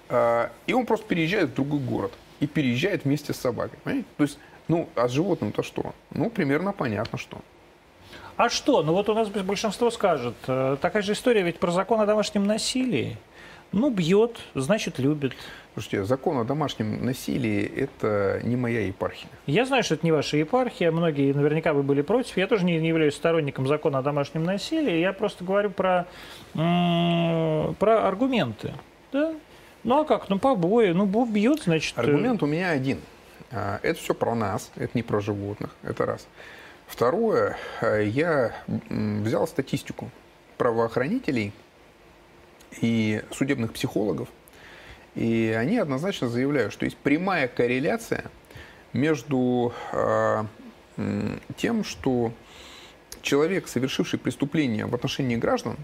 [0.09, 2.12] э, И он просто переезжает в другой город.
[2.40, 3.78] И переезжает вместе с собакой.
[3.84, 4.09] Понимаете?
[4.16, 5.94] То есть ну, а с животным-то что?
[6.10, 7.39] Ну, примерно понятно, что.
[8.36, 8.82] А что?
[8.82, 10.34] Ну вот у нас большинство скажет.
[10.47, 13.16] Э, такая же история ведь про закон о домашнем насилии.
[13.72, 15.32] Ну, бьет, значит, любит.
[15.72, 19.30] Слушайте, закон о домашнем насилии– это не моя епархия.
[19.47, 20.90] Я знаю, что это не ваша епархия.
[20.90, 22.36] Многие наверняка вы были против.
[22.36, 24.98] Я тоже не, не являюсь сторонником закона о домашнем насилии.
[24.98, 26.06] Я просто говорю про,
[26.52, 28.74] про аргументы.
[29.10, 29.34] Да?
[29.84, 30.28] Ну, а как?
[30.28, 30.90] Ну, побои.
[30.90, 31.98] Ну, бьет, значит...
[31.98, 32.98] Аргумент у меня один–
[33.53, 36.27] это все про нас, это не про животных, это раз.
[36.93, 40.11] Второе, э, я взял статистику
[40.59, 41.55] правоохранителей
[42.83, 44.29] и судебных психологов,
[45.15, 48.24] и они однозначно заявляют, что есть прямая корреляция
[48.93, 50.45] между э,
[51.57, 52.35] тем, что
[53.23, 55.79] человек, совершивший преступление в отношении граждан,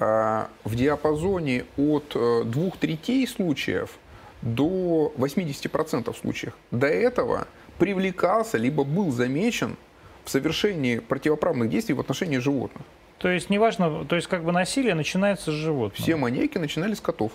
[0.00, 2.16] э, в диапазоне от
[2.50, 3.96] двух третей случаев
[4.42, 6.52] до 80% случаев.
[6.70, 7.46] До этого
[7.78, 9.76] привлекался, либо был замечен
[10.24, 12.84] в совершении противоправных действий в отношении животных.
[13.18, 15.98] То есть неважно, то есть как бы насилие начинается с животных.
[15.98, 17.32] Все маньяки начинали с котов.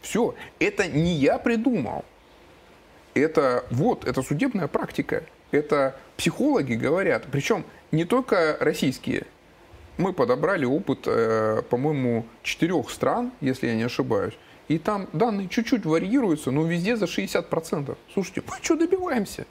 [0.00, 0.34] Все.
[0.58, 2.04] Это не я придумал.
[3.14, 5.24] Это вот, это судебная практика.
[5.50, 7.26] Это психологи говорят.
[7.30, 9.26] Причем не только российские.
[9.98, 14.34] Мы подобрали опыт, э, по-моему, четырех стран, если я не ошибаюсь
[14.70, 17.96] и там данные чуть-чуть варьируются, но везде за 60%.
[18.14, 19.44] Слушайте, мы что добиваемся?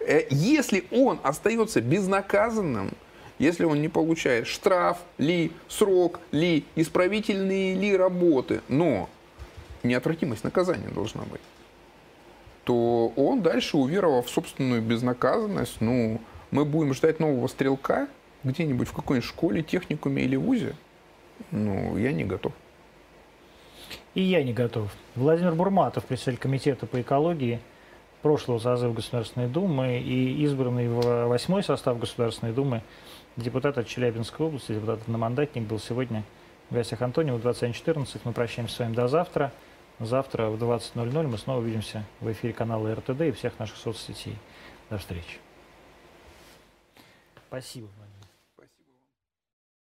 [0.00, 2.90] Э, если он остается безнаказанным,
[3.38, 9.08] если он не получает штраф ли, срок ли, исправительные ли работы, но
[9.82, 11.40] неотвратимость наказания должна быть,
[12.64, 18.08] то он дальше, уверовав в собственную безнаказанность, ну, мы будем ждать нового стрелка
[18.42, 20.76] где-нибудь в какой-нибудь школе, техникуме или вузе,
[21.50, 22.52] ну, я не готов.
[24.14, 24.94] И я не готов.
[25.16, 27.60] Владимир Бурматов, председатель комитета по экологии
[28.22, 32.82] прошлого созыва Государственной Думы и избранный в восьмой состав Государственной Думы
[33.36, 36.22] депутат от Челябинской области, депутат одномандатник, был сегодня
[36.70, 38.20] в гостях Антонио в 21.14.
[38.24, 39.52] Мы прощаемся с вами до завтра.
[39.98, 44.36] Завтра в 20.00 мы снова увидимся в эфире канала РТД и всех наших соцсетей.
[44.90, 45.38] До встречи.
[47.48, 47.88] Спасибо.